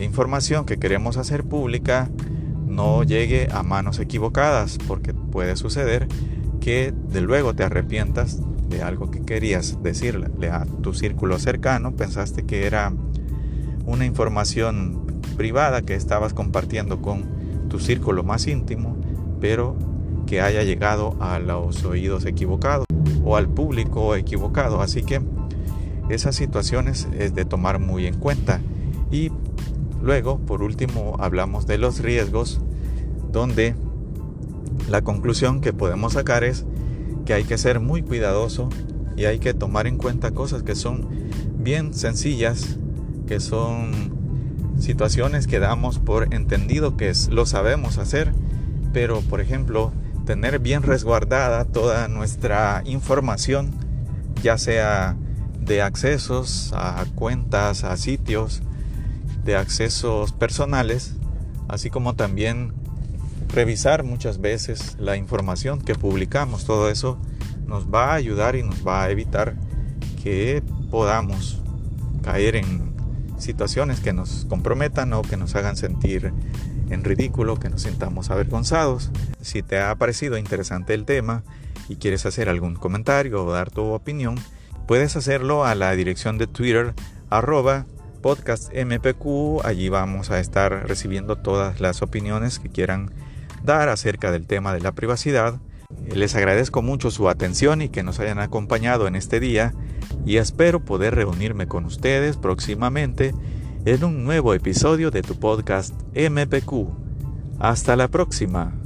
información 0.00 0.64
que 0.66 0.78
queremos 0.78 1.16
hacer 1.16 1.44
pública 1.44 2.08
no 2.66 3.02
llegue 3.02 3.48
a 3.52 3.62
manos 3.62 3.98
equivocadas, 3.98 4.78
porque 4.86 5.12
puede 5.12 5.56
suceder 5.56 6.06
que 6.60 6.92
de 6.92 7.20
luego 7.20 7.54
te 7.54 7.64
arrepientas 7.64 8.40
de 8.68 8.82
algo 8.82 9.10
que 9.10 9.22
querías 9.22 9.82
decirle 9.82 10.50
a 10.50 10.64
tu 10.82 10.94
círculo 10.94 11.38
cercano, 11.38 11.92
pensaste 11.96 12.44
que 12.44 12.66
era 12.66 12.92
una 13.84 14.06
información 14.06 15.20
privada 15.36 15.82
que 15.82 15.94
estabas 15.94 16.32
compartiendo 16.32 17.02
con 17.02 17.24
tu 17.68 17.80
círculo 17.80 18.22
más 18.22 18.46
íntimo, 18.46 18.96
pero 19.40 19.76
que 20.30 20.40
haya 20.40 20.62
llegado 20.62 21.14
a 21.20 21.38
los 21.38 21.84
oídos 21.84 22.24
equivocados 22.24 22.86
o 23.22 23.36
al 23.36 23.50
público 23.50 24.16
equivocado. 24.16 24.80
Así 24.80 25.02
que 25.02 25.20
esas 26.08 26.36
situaciones 26.36 27.06
es 27.18 27.34
de 27.34 27.44
tomar 27.44 27.80
muy 27.80 28.06
en 28.06 28.14
cuenta 28.14 28.62
y 29.10 29.30
Luego, 30.02 30.38
por 30.38 30.62
último, 30.62 31.16
hablamos 31.20 31.66
de 31.66 31.76
los 31.76 32.00
riesgos, 32.00 32.60
donde 33.30 33.74
la 34.88 35.02
conclusión 35.02 35.60
que 35.60 35.72
podemos 35.72 36.14
sacar 36.14 36.42
es 36.42 36.64
que 37.26 37.34
hay 37.34 37.44
que 37.44 37.58
ser 37.58 37.80
muy 37.80 38.02
cuidadoso 38.02 38.70
y 39.16 39.26
hay 39.26 39.38
que 39.38 39.52
tomar 39.52 39.86
en 39.86 39.98
cuenta 39.98 40.30
cosas 40.30 40.62
que 40.62 40.74
son 40.74 41.06
bien 41.58 41.92
sencillas, 41.92 42.78
que 43.26 43.40
son 43.40 43.92
situaciones 44.78 45.46
que 45.46 45.58
damos 45.58 45.98
por 45.98 46.32
entendido 46.32 46.96
que 46.96 47.12
lo 47.30 47.44
sabemos 47.44 47.98
hacer, 47.98 48.32
pero 48.94 49.20
por 49.20 49.42
ejemplo, 49.42 49.92
tener 50.30 50.60
bien 50.60 50.84
resguardada 50.84 51.64
toda 51.64 52.06
nuestra 52.06 52.84
información, 52.84 53.72
ya 54.44 54.58
sea 54.58 55.16
de 55.58 55.82
accesos 55.82 56.72
a 56.72 57.04
cuentas, 57.16 57.82
a 57.82 57.96
sitios, 57.96 58.62
de 59.44 59.56
accesos 59.56 60.30
personales, 60.30 61.16
así 61.66 61.90
como 61.90 62.14
también 62.14 62.74
revisar 63.52 64.04
muchas 64.04 64.40
veces 64.40 64.94
la 65.00 65.16
información 65.16 65.80
que 65.80 65.96
publicamos. 65.96 66.64
Todo 66.64 66.90
eso 66.90 67.18
nos 67.66 67.92
va 67.92 68.12
a 68.12 68.14
ayudar 68.14 68.54
y 68.54 68.62
nos 68.62 68.86
va 68.86 69.02
a 69.02 69.10
evitar 69.10 69.56
que 70.22 70.62
podamos 70.92 71.60
caer 72.22 72.54
en 72.54 72.94
situaciones 73.36 73.98
que 73.98 74.12
nos 74.12 74.46
comprometan 74.48 75.12
o 75.12 75.22
que 75.22 75.36
nos 75.36 75.56
hagan 75.56 75.76
sentir 75.76 76.32
en 76.90 77.04
ridículo, 77.04 77.58
que 77.58 77.70
nos 77.70 77.82
sintamos 77.82 78.30
avergonzados. 78.30 79.10
Si 79.40 79.62
te 79.62 79.80
ha 79.80 79.94
parecido 79.94 80.36
interesante 80.36 80.94
el 80.94 81.04
tema 81.04 81.42
y 81.88 81.96
quieres 81.96 82.26
hacer 82.26 82.48
algún 82.48 82.74
comentario 82.74 83.44
o 83.44 83.52
dar 83.52 83.70
tu 83.70 83.82
opinión, 83.92 84.36
puedes 84.86 85.16
hacerlo 85.16 85.64
a 85.64 85.74
la 85.74 85.92
dirección 85.92 86.36
de 86.36 86.46
Twitter 86.46 86.94
arroba 87.30 87.86
podcastmpq. 88.22 89.64
Allí 89.64 89.88
vamos 89.88 90.30
a 90.30 90.40
estar 90.40 90.86
recibiendo 90.86 91.36
todas 91.36 91.80
las 91.80 92.02
opiniones 92.02 92.58
que 92.58 92.68
quieran 92.68 93.12
dar 93.62 93.88
acerca 93.88 94.30
del 94.30 94.46
tema 94.46 94.74
de 94.74 94.80
la 94.80 94.92
privacidad. 94.92 95.60
Les 96.14 96.34
agradezco 96.34 96.82
mucho 96.82 97.10
su 97.10 97.28
atención 97.28 97.82
y 97.82 97.88
que 97.88 98.02
nos 98.02 98.20
hayan 98.20 98.38
acompañado 98.38 99.06
en 99.06 99.16
este 99.16 99.40
día 99.40 99.74
y 100.24 100.36
espero 100.36 100.84
poder 100.84 101.14
reunirme 101.14 101.66
con 101.66 101.84
ustedes 101.84 102.36
próximamente 102.36 103.34
en 103.84 104.04
un 104.04 104.24
nuevo 104.24 104.52
episodio 104.52 105.10
de 105.10 105.22
tu 105.22 105.36
podcast 105.36 105.94
MPQ. 106.14 106.88
Hasta 107.58 107.96
la 107.96 108.08
próxima. 108.08 108.79